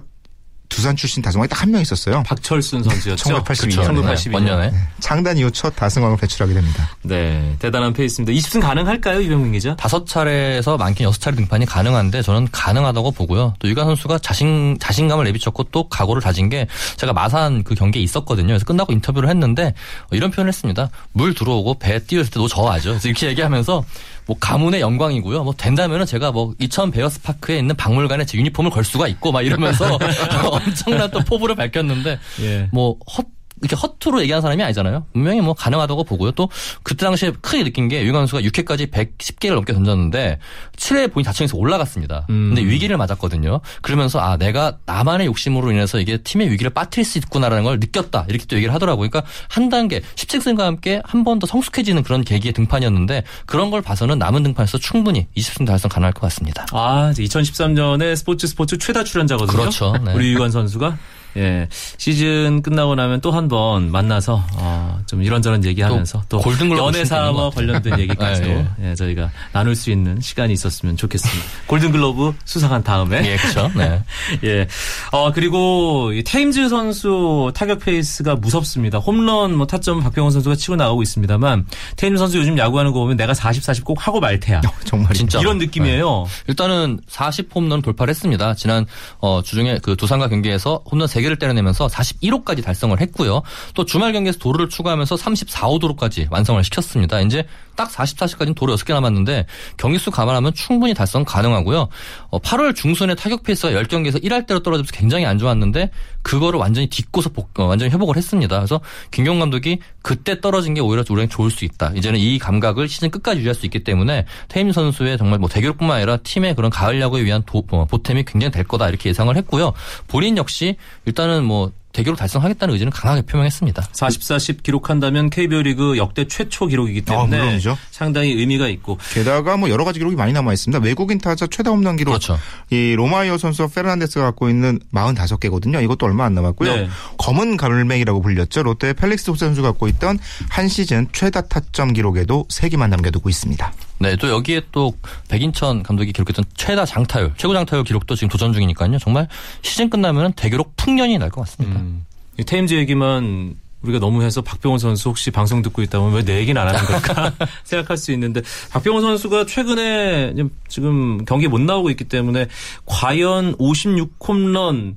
두산 0.69 0.95
출신 0.95 1.21
다승왕이 1.21 1.47
딱 1.49 1.59
한 1.63 1.71
명 1.71 1.81
있었어요. 1.81 2.23
박철순 2.23 2.83
선수였죠. 2.83 3.15
1982 3.23 3.75
그렇죠. 3.75 3.91
년에. 3.91 4.01
1982 4.15 4.35
원년에. 4.35 4.71
창단 4.99 5.37
이후 5.37 5.51
첫 5.51 5.75
다승왕을 5.75 6.17
배출하게 6.17 6.53
됩니다. 6.53 6.89
네, 7.03 7.55
대단한 7.59 7.91
페이스입니다. 7.93 8.31
20승 8.37 8.61
가능할까요, 8.61 9.19
이병민 9.21 9.51
기자? 9.51 9.75
다섯 9.75 10.05
차례에서 10.07 10.77
많게는 10.77 11.09
여섯 11.09 11.19
차례 11.19 11.35
등판이 11.35 11.65
가능한데 11.65 12.21
저는 12.21 12.47
가능하다고 12.51 13.11
보고요. 13.11 13.55
또 13.59 13.67
유희관 13.67 13.85
선수가 13.85 14.19
자신 14.19 14.77
자신감을 14.79 15.25
내비쳤고 15.25 15.63
또 15.71 15.89
각오를 15.89 16.21
다진 16.21 16.49
게 16.49 16.67
제가 16.97 17.13
마산 17.13 17.63
그 17.63 17.75
경기에 17.75 18.01
있었거든요. 18.01 18.47
그래서 18.47 18.65
끝나고 18.65 18.93
인터뷰를 18.93 19.27
했는데 19.29 19.73
어, 20.05 20.15
이런 20.15 20.31
표현을 20.31 20.47
했습니다. 20.49 20.89
물 21.11 21.33
들어오고 21.33 21.79
배 21.79 21.99
띄웠을 21.99 22.31
때너 22.31 22.47
저하죠. 22.47 22.91
그래서 22.91 23.07
이렇게 23.09 23.27
얘기하면서 23.29 23.83
뭐 24.29 24.37
가문의 24.39 24.79
영광이고요. 24.79 25.43
뭐 25.43 25.55
된다면은 25.57 26.05
제가 26.05 26.31
뭐 26.31 26.53
이천 26.59 26.91
베어스 26.91 27.19
파크에 27.23 27.57
있는 27.57 27.75
박물관에 27.75 28.25
제 28.25 28.37
유니폼을 28.37 28.69
걸 28.69 28.83
수가 28.83 29.07
있고 29.07 29.31
막 29.31 29.41
이러면서 29.41 29.97
엄청난 30.51 31.09
또 31.09 31.19
포부를 31.21 31.55
밝혔는데 31.55 32.19
예. 32.43 32.69
뭐 32.71 32.95
헛 33.11 33.38
이렇게 33.61 33.75
허투루 33.75 34.21
얘기한 34.21 34.41
사람이 34.41 34.61
아니잖아요. 34.63 35.05
분명히 35.13 35.41
뭐 35.41 35.53
가능하다고 35.53 36.03
보고요. 36.03 36.31
또 36.31 36.49
그때 36.83 37.05
당시에 37.05 37.31
크게 37.41 37.63
느낀 37.63 37.87
게 37.87 38.03
유광 38.05 38.25
선수가 38.27 38.41
6회까지 38.49 38.91
110개를 38.91 39.55
넘게 39.55 39.73
던졌는데 39.73 40.39
7회 40.77 41.11
본인 41.13 41.25
다치면서 41.25 41.57
올라갔습니다. 41.57 42.25
음. 42.29 42.53
근데 42.55 42.61
위기를 42.69 42.97
맞았거든요. 42.97 43.61
그러면서 43.81 44.19
아 44.19 44.37
내가 44.37 44.77
나만의 44.85 45.27
욕심으로 45.27 45.71
인해서 45.71 45.99
이게 45.99 46.17
팀의 46.17 46.49
위기를 46.51 46.69
빠뜨릴 46.71 47.05
수 47.05 47.17
있구나라는 47.19 47.63
걸 47.63 47.79
느꼈다. 47.79 48.25
이렇게 48.29 48.45
또 48.45 48.55
얘기를 48.55 48.73
하더라고요. 48.73 49.09
그러니까 49.09 49.29
한 49.49 49.69
단계 49.69 49.99
17승과 50.15 50.59
함께 50.59 51.01
한 51.05 51.23
번 51.23 51.39
더 51.39 51.47
성숙해지는 51.47 52.03
그런 52.03 52.23
계기의 52.23 52.53
등판이었는데 52.53 53.23
그런 53.45 53.71
걸 53.71 53.81
봐서는 53.81 54.17
남은 54.19 54.43
등판에서 54.43 54.77
충분히 54.77 55.27
20승 55.37 55.65
달성 55.65 55.87
가능할 55.89 56.11
것 56.13 56.21
같습니다. 56.21 56.65
아, 56.71 57.09
이제 57.11 57.23
2013년에 57.23 58.15
스포츠 58.15 58.47
스포츠 58.47 58.77
최다 58.77 59.03
출연자거든요. 59.03 59.57
그렇죠. 59.57 59.93
네. 60.03 60.13
우리 60.13 60.33
유희관 60.33 60.51
선수가. 60.51 60.97
예. 61.37 61.67
시즌 61.97 62.61
끝나고 62.61 62.95
나면 62.95 63.21
또 63.21 63.31
한 63.31 63.47
번 63.49 63.91
만나서 63.91 64.43
어, 64.55 64.99
좀 65.07 65.23
이런저런 65.23 65.63
얘기하면서 65.65 66.23
또, 66.29 66.41
또 66.41 66.77
연애사와 66.77 67.49
관련된 67.49 67.97
얘기까지도 68.01 68.47
예, 68.47 68.67
예, 68.83 68.95
저희가 68.95 69.29
나눌 69.53 69.75
수 69.75 69.89
있는 69.91 70.19
시간이 70.21 70.53
있었으면 70.53 70.97
좋겠습니다. 70.97 71.43
골든글러브 71.67 72.33
수상한 72.45 72.83
다음에 72.83 73.23
예, 73.25 73.37
그렇죠. 73.37 73.71
네. 73.75 74.03
예. 74.43 74.67
어, 75.11 75.31
그리고 75.31 76.11
이 76.13 76.23
테임즈 76.23 76.69
선수 76.69 77.51
타격 77.55 77.79
페이스가 77.79 78.35
무섭습니다. 78.35 78.97
홈런 78.99 79.55
뭐 79.55 79.65
타점 79.67 80.01
박병호 80.01 80.31
선수가 80.31 80.55
치고 80.55 80.75
나가고 80.75 81.01
있습니다만 81.01 81.65
테임즈 81.95 82.17
선수 82.19 82.37
요즘 82.37 82.57
야구하는 82.57 82.91
거 82.91 82.99
보면 82.99 83.17
내가 83.17 83.33
40, 83.33 83.63
40 83.63 83.85
꼭 83.85 84.05
하고 84.05 84.19
말 84.19 84.39
테야. 84.39 84.61
정말 84.85 85.13
진짜. 85.13 85.39
이런 85.39 85.57
느낌이에요. 85.57 86.25
일단은 86.47 86.99
40 87.07 87.49
홈런 87.55 87.81
돌파를 87.81 88.09
했습니다. 88.11 88.53
지난 88.55 88.85
어, 89.19 89.41
주중에 89.41 89.79
그 89.81 89.95
두산과 89.95 90.27
경기에서 90.29 90.81
홈런 90.91 91.07
3 91.07 91.18
개를 91.21 91.37
때려내면서 91.37 91.87
41호까지 91.87 92.63
달성을 92.63 92.99
했고요. 92.99 93.41
또 93.73 93.85
주말 93.85 94.13
경기에서 94.13 94.39
도루를 94.39 94.69
추가하면서 94.69 95.15
34호 95.15 95.51
도루까지 95.51 96.31
완성을 96.31 96.63
시켰습니다. 96.63 97.21
이제 97.21 97.45
딱 97.75 97.89
40, 97.89 98.03
40까지는 98.03 98.55
도루 98.55 98.75
6개 98.75 98.93
남았는데 98.93 99.45
경기수 99.77 100.11
감안하면 100.11 100.53
충분히 100.53 100.93
달성 100.93 101.23
가능하고요. 101.23 101.87
어, 102.29 102.39
8월 102.39 102.75
중순에 102.75 103.15
타격 103.15 103.43
페이스가 103.43 103.71
10경기에서 103.71 104.23
1할대로 104.23 104.63
떨어지면서 104.63 104.91
굉장히 104.93 105.25
안 105.25 105.37
좋았는데 105.37 105.91
그거를 106.21 106.59
완전히 106.59 106.87
딛고서 106.87 107.29
복- 107.29 107.59
어, 107.59 107.65
완전히 107.65 107.91
회복을 107.91 108.17
했습니다. 108.17 108.57
그래서 108.57 108.81
김경 109.11 109.39
감독이 109.39 109.79
그때 110.01 110.41
떨어진 110.41 110.73
게 110.73 110.81
오히려 110.81 111.03
우리에게 111.09 111.29
좋을 111.29 111.49
수 111.51 111.65
있다. 111.65 111.91
이제는 111.95 112.19
이 112.19 112.37
감각을 112.39 112.87
시즌 112.87 113.09
끝까지 113.09 113.39
유지할 113.39 113.55
수 113.55 113.65
있기 113.65 113.83
때문에 113.83 114.25
테임 114.47 114.71
선수의 114.71 115.17
정말 115.17 115.39
뭐 115.39 115.49
대결뿐만 115.49 115.97
아니라 115.97 116.17
팀의 116.17 116.55
그런 116.55 116.69
가을 116.69 116.99
야구에 117.01 117.23
위한 117.23 117.43
도, 117.45 117.63
어, 117.71 117.85
보탬이 117.85 118.23
굉장히 118.25 118.51
될 118.51 118.63
거다 118.63 118.89
이렇게 118.89 119.09
예상을 119.09 119.35
했고요. 119.35 119.73
본인 120.07 120.37
역시 120.37 120.75
일단은 121.05 121.43
뭐 121.45 121.71
대결을 121.91 122.17
달성하겠다는 122.17 122.73
의지는 122.73 122.91
강하게 122.91 123.23
표명했습니다. 123.23 123.81
44십 123.81 124.63
기록한다면 124.63 125.29
KBO 125.29 125.61
리그 125.63 125.97
역대 125.97 126.27
최초 126.27 126.67
기록이기 126.67 127.01
때문에 127.01 127.57
아. 127.65 127.77
상당히 127.91 128.31
의미가 128.31 128.67
있고 128.69 128.97
게다가 129.13 129.57
뭐 129.57 129.69
여러 129.69 129.83
가지 129.83 129.99
기록이 129.99 130.15
많이 130.15 130.31
남아 130.33 130.53
있습니다. 130.53 130.83
외국인 130.83 131.17
타자 131.17 131.47
최다 131.47 131.71
홈런 131.71 131.97
기록 131.97 132.11
그렇죠. 132.11 132.37
이 132.69 132.93
로마이어 132.95 133.37
선수와 133.37 133.69
페르난데스가 133.69 134.23
갖고 134.23 134.49
있는 134.49 134.79
45개거든요. 134.93 135.83
이것도 135.83 136.05
얼마 136.05 136.25
안 136.25 136.35
남았고요. 136.35 136.75
네. 136.75 136.89
검은 137.17 137.57
갈매기라고 137.57 138.21
불렸죠. 138.21 138.63
롯데 138.63 138.93
펠릭스 138.93 139.33
선수가 139.35 139.69
갖고 139.69 139.87
있던 139.87 140.19
한 140.49 140.67
시즌 140.67 141.07
최다 141.11 141.41
타점 141.41 141.93
기록에도 141.93 142.45
3개만 142.49 142.89
남겨두고 142.89 143.29
있습니다. 143.29 143.73
네, 143.99 144.15
또 144.15 144.29
여기에 144.29 144.61
또 144.71 144.93
백인천 145.27 145.83
감독이 145.83 146.11
기록했던 146.13 146.45
최다 146.55 146.85
장타율, 146.85 147.33
최고 147.37 147.53
장타율 147.53 147.83
기록도 147.83 148.15
지금 148.15 148.29
도전 148.29 148.53
중이니까요. 148.53 148.97
정말 148.99 149.27
시즌 149.61 149.89
끝나면 149.89 150.33
대기록 150.33 150.75
풍년이 150.77 151.17
날 151.17 151.29
것 151.29 151.41
같습니다. 151.41 151.79
음, 151.79 152.05
이 152.37 152.43
테임즈 152.43 152.73
얘기만 152.75 153.55
우리가 153.81 153.99
너무 153.99 154.23
해서 154.23 154.41
박병호 154.41 154.77
선수 154.77 155.07
혹시 155.09 155.31
방송 155.31 155.61
듣고 155.61 155.81
있다면 155.81 156.11
왜 156.13 156.23
내 156.23 156.37
얘기는 156.39 156.59
안 156.61 156.67
하는 156.67 156.79
걸까 156.85 157.31
생각할 157.63 157.95
수 157.97 158.11
있는데 158.11 158.41
박병호 158.71 158.99
선수가 159.01 159.45
최근에 159.45 160.33
지금 160.67 161.23
경기에 161.25 161.47
못 161.47 161.61
나오고 161.61 161.89
있기 161.91 162.03
때문에 162.05 162.47
과연 162.85 163.55
56홈런 163.57 164.95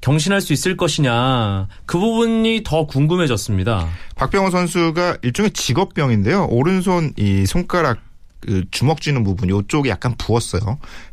경신할 0.00 0.40
수 0.40 0.52
있을 0.52 0.76
것이냐 0.76 1.66
그 1.86 1.98
부분이 1.98 2.62
더 2.64 2.86
궁금해졌습니다. 2.86 3.88
박병호 4.16 4.50
선수가 4.50 5.18
일종의 5.22 5.50
직업병인데요. 5.52 6.46
오른손 6.50 7.12
이 7.16 7.46
손가락 7.46 7.98
그 8.40 8.64
주먹 8.70 9.00
쥐는 9.00 9.22
부분 9.24 9.48
요쪽이 9.50 9.88
약간 9.90 10.14
부었어요. 10.16 10.60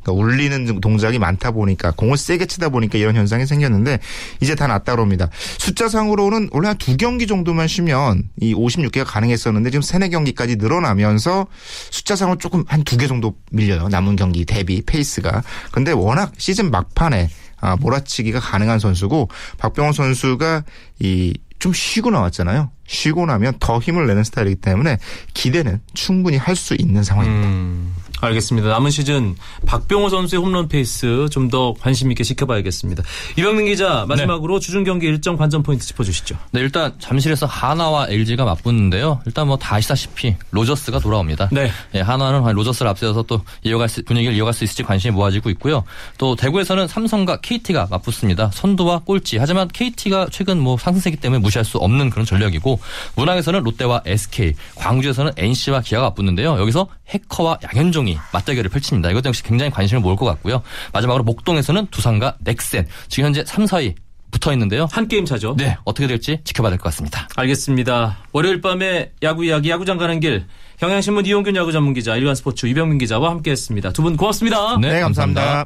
그러니까 0.02 0.12
울리는 0.12 0.80
동작이 0.80 1.20
많다 1.20 1.52
보니까 1.52 1.92
공을 1.92 2.18
세게 2.18 2.46
치다 2.46 2.70
보니까 2.70 2.98
이런 2.98 3.16
현상이 3.16 3.46
생겼는데 3.46 4.00
이제 4.42 4.56
다 4.56 4.68
낫다 4.68 4.94
그럽니다. 4.96 5.30
숫자상으로는 5.60 6.50
원래 6.52 6.68
한 6.70 6.78
두 6.78 6.96
경기 6.96 7.28
정도만 7.28 7.68
쉬면 7.68 8.24
이 8.40 8.54
56개가 8.56 9.04
가능했었는데 9.06 9.70
지금 9.72 9.82
세네 9.82 10.10
경기까지 10.10 10.56
늘어나면서 10.56 11.48
숫자상으로 11.92 12.38
조금 12.38 12.64
한 12.68 12.84
두 12.84 12.98
개 12.98 13.08
정도 13.08 13.36
밀려요. 13.52 13.90
남은 13.90 14.16
경기 14.16 14.46
대비 14.46 14.82
페이스가. 14.82 15.44
근데 15.72 15.92
워낙 15.92 16.32
시즌 16.38 16.72
막판에 16.72 17.30
아, 17.60 17.76
몰아치기가 17.76 18.40
가능한 18.40 18.80
선수고 18.80 19.30
박병호 19.58 19.92
선수가 19.92 20.64
이 21.00 21.34
좀 21.60 21.74
쉬고 21.74 22.12
나왔잖아요. 22.12 22.70
쉬고 22.88 23.26
나면 23.26 23.54
더 23.60 23.80
힘을 23.80 24.08
내는 24.08 24.24
스타일이기 24.24 24.62
때문에 24.62 24.98
기대는 25.34 25.82
충분히 25.94 26.38
할 26.38 26.56
수 26.56 26.76
있는 26.80 27.04
상황입니다. 27.04 27.48
음, 27.48 27.94
알겠습니다. 28.22 28.68
남은 28.70 28.90
시즌 28.92 29.36
박병호 29.66 30.10
선수의 30.10 30.42
홈런 30.42 30.68
페이스 30.68 31.28
좀 31.32 31.48
더 31.48 31.74
관심 31.80 32.12
있게 32.12 32.26
지켜봐야겠습니다. 32.26 33.04
이병민 33.38 33.68
기자 33.68 34.06
마지막으로 34.08 34.60
주중 34.60 34.84
경기 34.84 35.08
일정 35.08 35.38
관전 35.38 35.64
포인트 35.64 35.86
짚어주시죠. 35.86 36.36
네, 36.52 36.60
일단 36.60 36.94
잠실에서 37.00 37.46
한화와 37.46 38.08
LG가 38.10 38.44
맞붙는데요. 38.44 39.22
일단 39.26 39.48
뭐 39.48 39.58
다 39.58 39.76
아시다시피 39.76 40.36
로저스가 40.52 41.00
돌아옵니다. 41.00 41.48
네. 41.54 41.72
예, 41.96 42.02
하나는 42.02 42.44
로저스를 42.54 42.90
앞세워서 42.92 43.24
또 43.24 43.42
이어갈 43.64 43.88
수, 43.88 44.04
분위기를 44.04 44.36
이어갈 44.36 44.54
수 44.54 44.64
있을지 44.66 44.84
관심이 44.84 45.16
모아지고 45.16 45.50
있고요. 45.52 45.84
또 46.18 46.36
대구에서는 46.36 46.88
삼성과 46.88 47.38
KT가 47.42 47.88
맞붙습니다. 47.90 48.52
선두와 48.54 49.00
꼴찌. 49.00 49.38
하지만 49.38 49.68
KT가 49.70 50.28
최근 50.32 50.60
뭐 50.60 50.78
상승세기 50.78 51.18
때문에 51.18 51.40
무시할 51.40 51.64
수 51.64 51.78
없는 51.78 52.10
그런 52.10 52.26
전력이고 52.26 52.80
문항에서는 53.16 53.64
롯데와 53.64 54.02
SK, 54.06 54.54
광주에서는 54.76 55.32
NC와 55.38 55.82
기아가 55.82 56.08
맞붙는데요. 56.10 56.60
여기서 56.60 56.88
해커와 57.10 57.60
양현종이 57.64 58.18
맞대결을 58.34 58.70
펼칩니다. 58.70 59.12
이것 59.12 59.24
역시 59.26 59.44
굉장히 59.44 59.72
관심을 59.72 60.02
모을 60.02 60.16
것 60.16 60.26
같고요. 60.26 60.62
마지막으로 60.94 61.24
목동에서는 61.24 61.88
두산과 61.88 62.38
넥센. 62.40 62.88
지금 63.08 63.28
현재 63.28 63.44
3, 63.46 63.66
4위 63.66 63.96
붙어 64.30 64.52
있는데요. 64.54 64.88
한 64.92 65.08
게임 65.08 65.24
차죠. 65.26 65.56
네, 65.58 65.78
어떻게 65.86 66.06
될지 66.06 66.40
지켜봐야 66.44 66.70
될 66.72 66.78
것 66.78 66.84
같습니다. 66.90 67.28
알겠습니다. 67.38 68.18
월요일 68.34 68.60
밤에 68.60 69.12
야구 69.24 69.46
이야기 69.46 69.70
야구장 69.70 69.98
가는 69.98 70.20
길 70.20 70.46
경향신문 70.80 71.26
이용균 71.26 71.56
야구 71.56 71.72
전문 71.72 71.94
기자 71.94 72.16
일간 72.18 72.36
스포츠 72.36 72.66
이병민 72.68 72.98
기자와 72.98 73.30
함께했습니다. 73.32 73.92
두 73.94 74.02
분 74.04 74.18
고맙습니다. 74.18 74.78
네, 74.80 74.94
네, 74.94 75.00
감사합니다. 75.02 75.66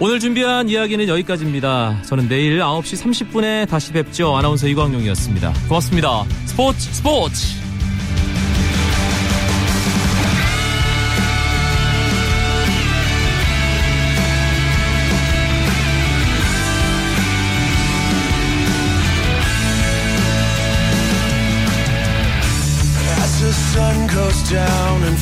오늘 0.00 0.18
준비한 0.18 0.68
이야기는 0.68 1.06
여기까지입니다. 1.08 2.02
저는 2.02 2.28
내일 2.28 2.58
9시 2.58 3.00
30분에 3.30 3.68
다시 3.68 3.92
뵙죠. 3.92 4.36
아나운서 4.36 4.66
이광용이었습니다. 4.66 5.52
고맙습니다. 5.68 6.24
스포츠 6.46 6.92
스포츠. 6.92 7.63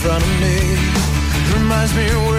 Front 0.02 0.20
of 0.20 0.40
me, 0.40 0.58
reminds 1.54 1.94
me 1.94 2.31